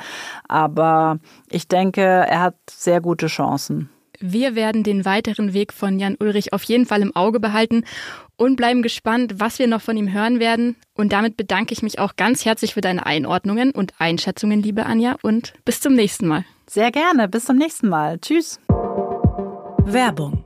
Aber 0.47 1.17
ich 1.49 1.67
denke, 1.67 2.01
er 2.01 2.41
hat 2.41 2.55
sehr 2.69 3.01
gute 3.01 3.25
Chancen. 3.25 3.89
Wir 4.19 4.55
werden 4.55 4.83
den 4.83 5.05
weiteren 5.05 5.53
Weg 5.53 5.73
von 5.73 5.99
Jan 5.99 6.17
Ulrich 6.19 6.53
auf 6.53 6.63
jeden 6.63 6.85
Fall 6.85 7.01
im 7.01 7.15
Auge 7.15 7.39
behalten 7.39 7.83
und 8.35 8.55
bleiben 8.55 8.81
gespannt, 8.81 9.35
was 9.37 9.59
wir 9.59 9.67
noch 9.67 9.81
von 9.81 9.97
ihm 9.97 10.11
hören 10.11 10.39
werden. 10.39 10.75
Und 10.93 11.13
damit 11.13 11.37
bedanke 11.37 11.73
ich 11.73 11.83
mich 11.83 11.99
auch 11.99 12.15
ganz 12.15 12.45
herzlich 12.45 12.73
für 12.73 12.81
deine 12.81 13.05
Einordnungen 13.05 13.71
und 13.71 13.93
Einschätzungen, 13.99 14.61
liebe 14.61 14.85
Anja, 14.85 15.17
und 15.21 15.53
bis 15.65 15.81
zum 15.81 15.93
nächsten 15.93 16.27
Mal. 16.27 16.45
Sehr 16.67 16.91
gerne, 16.91 17.27
bis 17.27 17.45
zum 17.45 17.57
nächsten 17.57 17.89
Mal. 17.89 18.19
Tschüss. 18.19 18.59
Werbung 19.85 20.43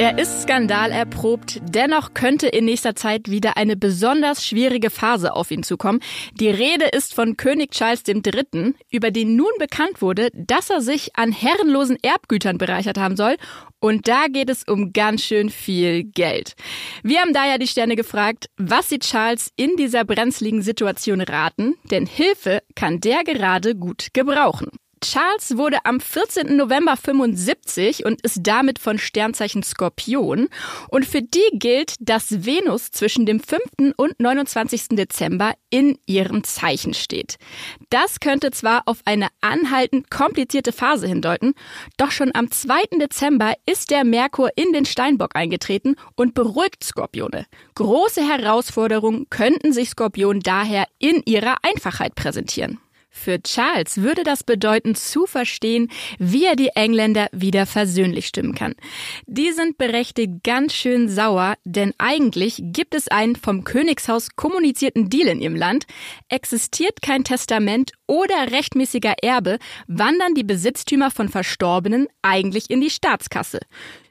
Er 0.00 0.16
ist 0.16 0.44
skandalerprobt, 0.44 1.60
dennoch 1.62 2.14
könnte 2.14 2.46
in 2.46 2.64
nächster 2.64 2.94
Zeit 2.94 3.30
wieder 3.30 3.58
eine 3.58 3.76
besonders 3.76 4.46
schwierige 4.46 4.88
Phase 4.88 5.36
auf 5.36 5.50
ihn 5.50 5.62
zukommen. 5.62 6.00
Die 6.32 6.48
Rede 6.48 6.86
ist 6.86 7.12
von 7.12 7.36
König 7.36 7.72
Charles 7.72 8.04
III., 8.08 8.72
über 8.90 9.10
den 9.10 9.36
nun 9.36 9.50
bekannt 9.58 10.00
wurde, 10.00 10.30
dass 10.32 10.70
er 10.70 10.80
sich 10.80 11.14
an 11.16 11.32
herrenlosen 11.32 11.98
Erbgütern 12.00 12.56
bereichert 12.56 12.96
haben 12.96 13.14
soll. 13.14 13.36
Und 13.78 14.08
da 14.08 14.28
geht 14.28 14.48
es 14.48 14.64
um 14.64 14.94
ganz 14.94 15.22
schön 15.22 15.50
viel 15.50 16.04
Geld. 16.04 16.54
Wir 17.02 17.20
haben 17.20 17.34
daher 17.34 17.58
die 17.58 17.68
Sterne 17.68 17.94
gefragt, 17.94 18.48
was 18.56 18.88
sie 18.88 19.00
Charles 19.00 19.52
in 19.56 19.76
dieser 19.76 20.06
brenzligen 20.06 20.62
Situation 20.62 21.20
raten, 21.20 21.74
denn 21.90 22.06
Hilfe 22.06 22.62
kann 22.74 23.00
der 23.00 23.22
gerade 23.22 23.74
gut 23.74 24.08
gebrauchen. 24.14 24.70
Charles 25.02 25.56
wurde 25.56 25.78
am 25.84 25.98
14. 25.98 26.56
November 26.56 26.94
75 26.94 28.04
und 28.04 28.20
ist 28.20 28.40
damit 28.42 28.78
von 28.78 28.98
Sternzeichen 28.98 29.62
Skorpion. 29.62 30.48
Und 30.88 31.06
für 31.06 31.22
die 31.22 31.40
gilt, 31.54 31.94
dass 32.00 32.44
Venus 32.44 32.90
zwischen 32.90 33.24
dem 33.24 33.40
5. 33.40 33.94
und 33.96 34.20
29. 34.20 34.88
Dezember 34.90 35.54
in 35.70 35.98
ihrem 36.06 36.44
Zeichen 36.44 36.92
steht. 36.92 37.36
Das 37.88 38.20
könnte 38.20 38.50
zwar 38.50 38.82
auf 38.84 38.98
eine 39.06 39.28
anhaltend 39.40 40.10
komplizierte 40.10 40.72
Phase 40.72 41.06
hindeuten, 41.06 41.54
doch 41.96 42.10
schon 42.10 42.34
am 42.34 42.50
2. 42.50 42.98
Dezember 43.00 43.54
ist 43.64 43.90
der 43.90 44.04
Merkur 44.04 44.50
in 44.54 44.74
den 44.74 44.84
Steinbock 44.84 45.34
eingetreten 45.34 45.96
und 46.14 46.34
beruhigt 46.34 46.84
Skorpione. 46.84 47.46
Große 47.74 48.22
Herausforderungen 48.22 49.30
könnten 49.30 49.72
sich 49.72 49.90
Skorpion 49.90 50.40
daher 50.40 50.86
in 50.98 51.22
ihrer 51.24 51.56
Einfachheit 51.62 52.14
präsentieren. 52.14 52.80
Für 53.12 53.42
Charles 53.42 53.98
würde 53.98 54.22
das 54.22 54.44
bedeuten, 54.44 54.94
zu 54.94 55.26
verstehen, 55.26 55.90
wie 56.18 56.44
er 56.44 56.54
die 56.54 56.70
Engländer 56.76 57.26
wieder 57.32 57.66
versöhnlich 57.66 58.26
stimmen 58.26 58.54
kann. 58.54 58.74
Die 59.26 59.50
sind 59.50 59.78
berechtigt 59.78 60.44
ganz 60.44 60.72
schön 60.74 61.08
sauer, 61.08 61.54
denn 61.64 61.92
eigentlich 61.98 62.62
gibt 62.62 62.94
es 62.94 63.08
einen 63.08 63.34
vom 63.34 63.64
Königshaus 63.64 64.36
kommunizierten 64.36 65.10
Deal 65.10 65.26
in 65.26 65.40
ihrem 65.40 65.56
Land. 65.56 65.86
Existiert 66.28 67.02
kein 67.02 67.24
Testament 67.24 67.92
oder 68.06 68.52
rechtmäßiger 68.52 69.14
Erbe, 69.22 69.58
wandern 69.88 70.34
die 70.34 70.44
Besitztümer 70.44 71.10
von 71.10 71.28
Verstorbenen 71.28 72.06
eigentlich 72.22 72.70
in 72.70 72.80
die 72.80 72.90
Staatskasse. 72.90 73.60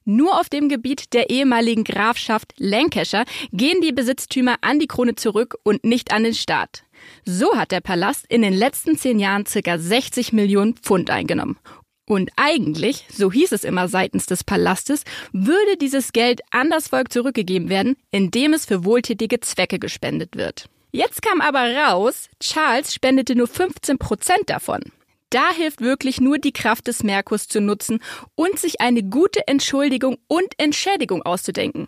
Nur 0.03 0.39
auf 0.39 0.49
dem 0.49 0.69
Gebiet 0.69 1.13
der 1.13 1.29
ehemaligen 1.29 1.83
Grafschaft 1.83 2.53
Lancashire 2.57 3.25
gehen 3.51 3.79
die 3.81 3.91
Besitztümer 3.91 4.55
an 4.62 4.79
die 4.79 4.88
Krone 4.88 5.15
zurück 5.15 5.55
und 5.63 5.83
nicht 5.83 6.12
an 6.12 6.23
den 6.23 6.33
Staat. 6.33 6.83
So 7.26 7.56
hat 7.56 7.72
der 7.72 7.82
Palast 7.82 8.26
in 8.30 8.41
den 8.41 8.54
letzten 8.54 8.98
zehn 8.98 9.19
Jahren 9.19 9.45
circa 9.45 9.78
60 9.78 10.34
Millionen 10.34 10.76
Pfund 10.76 11.10
eingenommen. 11.10 11.58
Und 12.06 12.32
eigentlich, 12.38 13.06
so 13.12 13.32
hieß 13.32 13.52
es 13.52 13.63
immer 13.63 13.88
seitens 13.88 14.26
des 14.26 14.43
Palastes, 14.43 15.04
würde 15.32 15.78
dieses 15.80 16.12
Geld 16.12 16.41
an 16.50 16.72
das 16.72 16.88
Volk 16.88 17.13
zurückgegeben 17.13 17.69
werden, 17.69 17.98
indem 18.10 18.54
es 18.54 18.65
für 18.65 18.84
wohltätige 18.84 19.39
Zwecke 19.41 19.78
gespendet 19.78 20.36
wird. 20.36 20.69
Jetzt 20.91 21.22
kam 21.22 21.39
aber 21.39 21.72
raus, 21.72 22.30
Charles 22.39 22.93
spendete 22.93 23.36
nur 23.36 23.48
15 23.48 24.00
Prozent 24.00 24.50
davon. 24.50 24.82
Da 25.30 25.54
hilft 25.54 25.82
wirklich 25.82 26.19
nur 26.19 26.39
die 26.39 26.52
Kraft 26.52 26.88
des 26.88 27.04
Merkurs 27.04 27.48
zu 27.48 27.62
nutzen 27.62 28.00
und 28.34 28.58
sich 28.58 28.82
eine 28.82 29.04
gute 29.04 29.48
Entschuldigung 29.48 30.17
und 30.28 30.48
Entschädigung 30.58 31.22
auszudenken. 31.22 31.88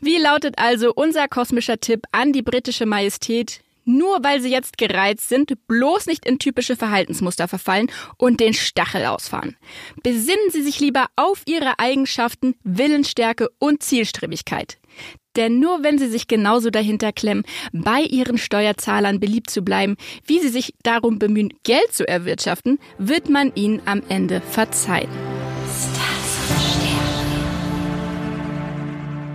Wie 0.00 0.18
lautet 0.18 0.58
also 0.58 0.92
unser 0.94 1.26
kosmischer 1.26 1.80
Tipp 1.80 2.06
an 2.12 2.32
die 2.32 2.42
britische 2.42 2.86
Majestät? 2.86 3.62
Nur 3.86 4.18
weil 4.22 4.40
sie 4.40 4.50
jetzt 4.50 4.76
gereizt 4.76 5.28
sind, 5.28 5.54
bloß 5.66 6.06
nicht 6.06 6.26
in 6.26 6.38
typische 6.38 6.76
Verhaltensmuster 6.76 7.48
verfallen 7.48 7.90
und 8.18 8.40
den 8.40 8.52
Stachel 8.52 9.06
ausfahren. 9.06 9.56
Besinnen 10.02 10.50
Sie 10.50 10.62
sich 10.62 10.80
lieber 10.80 11.06
auf 11.16 11.42
Ihre 11.46 11.78
Eigenschaften, 11.78 12.54
Willensstärke 12.62 13.48
und 13.58 13.82
Zielstrebigkeit. 13.82 14.78
Denn 15.36 15.60
nur 15.60 15.82
wenn 15.82 15.98
Sie 15.98 16.08
sich 16.08 16.28
genauso 16.28 16.70
dahinter 16.70 17.12
klemmen, 17.12 17.44
bei 17.72 18.00
Ihren 18.00 18.38
Steuerzahlern 18.38 19.20
beliebt 19.20 19.50
zu 19.50 19.62
bleiben, 19.62 19.96
wie 20.24 20.40
Sie 20.40 20.48
sich 20.48 20.74
darum 20.82 21.18
bemühen, 21.18 21.52
Geld 21.62 21.92
zu 21.92 22.08
erwirtschaften, 22.08 22.78
wird 22.98 23.28
man 23.28 23.54
Ihnen 23.54 23.82
am 23.84 24.02
Ende 24.08 24.40
verzeihen. 24.40 25.10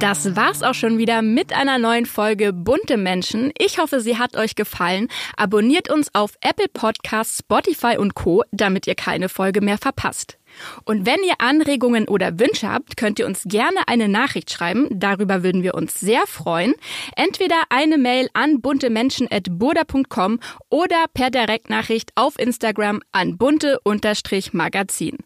Das 0.01 0.35
war's 0.35 0.63
auch 0.63 0.73
schon 0.73 0.97
wieder 0.97 1.21
mit 1.21 1.53
einer 1.53 1.77
neuen 1.77 2.07
Folge 2.07 2.53
Bunte 2.53 2.97
Menschen. 2.97 3.51
Ich 3.55 3.77
hoffe, 3.77 4.01
sie 4.01 4.17
hat 4.17 4.35
euch 4.35 4.55
gefallen. 4.55 5.09
Abonniert 5.37 5.91
uns 5.91 6.09
auf 6.15 6.31
Apple 6.41 6.69
Podcasts, 6.73 7.37
Spotify 7.41 7.97
und 7.99 8.15
Co., 8.15 8.43
damit 8.51 8.87
ihr 8.87 8.95
keine 8.95 9.29
Folge 9.29 9.61
mehr 9.61 9.77
verpasst. 9.77 10.39
Und 10.86 11.06
wenn 11.06 11.24
ihr 11.24 11.36
Anregungen 11.39 12.08
oder 12.08 12.39
Wünsche 12.39 12.69
habt, 12.69 12.97
könnt 12.97 13.19
ihr 13.19 13.26
uns 13.26 13.43
gerne 13.45 13.88
eine 13.88 14.08
Nachricht 14.08 14.52
schreiben. 14.52 14.88
Darüber 14.91 15.43
würden 15.43 15.63
wir 15.63 15.76
uns 15.76 16.00
sehr 16.00 16.28
freuen. 16.28 16.74
Entweder 17.15 17.62
eine 17.69 17.97
Mail 17.97 18.30
an 18.34 18.62
buntemenschen.burda.com 18.62 20.39
oder 20.69 21.06
per 21.13 21.30
Direktnachricht 21.30 22.12
auf 22.15 22.39
Instagram 22.39 23.02
an 23.12 23.38
bunte-magazin. 23.38 25.17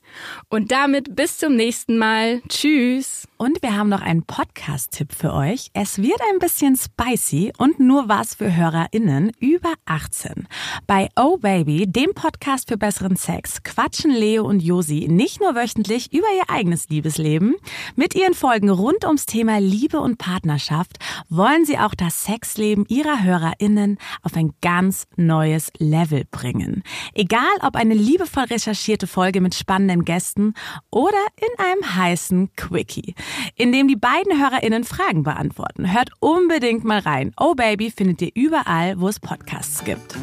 Und 0.50 0.72
damit 0.72 1.16
bis 1.16 1.38
zum 1.38 1.56
nächsten 1.56 1.98
Mal. 1.98 2.42
Tschüss. 2.50 3.28
Und 3.38 3.62
wir 3.62 3.76
haben 3.76 3.90
noch 3.90 4.02
einen 4.02 4.24
Podcast-Tipp 4.24 5.14
für 5.14 5.34
euch. 5.34 5.70
Es 5.74 6.02
wird 6.02 6.20
ein 6.32 6.40
bisschen 6.40 6.78
spicy 6.78 7.52
und 7.58 7.80
nur 7.80 8.08
was 8.08 8.36
für 8.36 8.56
HörerInnen 8.56 9.32
über 9.40 9.74
18. 9.86 10.48
Bei 10.88 11.10
Oh 11.18 11.38
Baby, 11.38 11.86
dem 11.88 12.14
Podcast 12.14 12.70
für 12.70 12.78
besseren 12.78 13.16
Sex, 13.16 13.64
quatschen 13.64 14.12
Leo 14.12 14.46
und 14.46 14.62
Josi 14.62 15.08
nicht 15.26 15.42
nur 15.42 15.56
wöchentlich 15.56 16.14
über 16.14 16.28
ihr 16.38 16.54
eigenes 16.54 16.88
Liebesleben. 16.90 17.56
Mit 17.96 18.14
ihren 18.14 18.36
Folgen 18.36 18.70
rund 18.70 19.06
ums 19.06 19.26
Thema 19.26 19.60
Liebe 19.60 20.00
und 20.00 20.20
Partnerschaft 20.20 21.00
wollen 21.30 21.66
sie 21.66 21.80
auch 21.80 21.96
das 21.96 22.26
Sexleben 22.26 22.86
ihrer 22.90 23.24
HörerInnen 23.24 23.98
auf 24.22 24.36
ein 24.36 24.54
ganz 24.62 25.08
neues 25.16 25.72
Level 25.80 26.26
bringen. 26.30 26.84
Egal 27.16 27.42
ob 27.64 27.76
eine 27.76 27.96
liebevoll 27.96 28.44
recherchierte 28.44 29.08
Folge 29.08 29.42
mit 29.42 29.56
spannenden 29.56 30.06
Gästen 30.06 30.54
oder 30.92 31.18
in 31.38 31.66
einem 31.66 31.96
heißen 31.96 32.52
Quickie 32.56 33.16
in 33.56 33.72
dem 33.72 33.88
die 33.88 33.96
beiden 33.96 34.40
HörerInnen 34.40 34.84
Fragen 34.84 35.24
beantworten. 35.24 35.92
Hört 35.92 36.12
unbedingt 36.20 36.84
mal 36.84 37.00
rein. 37.00 37.32
Oh 37.40 37.56
Baby 37.56 37.90
findet 37.90 38.22
ihr 38.22 38.32
überall, 38.36 39.00
wo 39.00 39.08
es 39.08 39.20
Podcasts 39.20 39.84
gibt. 39.84 40.16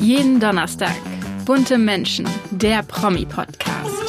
Jeden 0.00 0.40
Donnerstag. 0.40 1.13
Bunte 1.44 1.76
Menschen, 1.76 2.26
der 2.50 2.82
Promi-Podcast. 2.82 4.03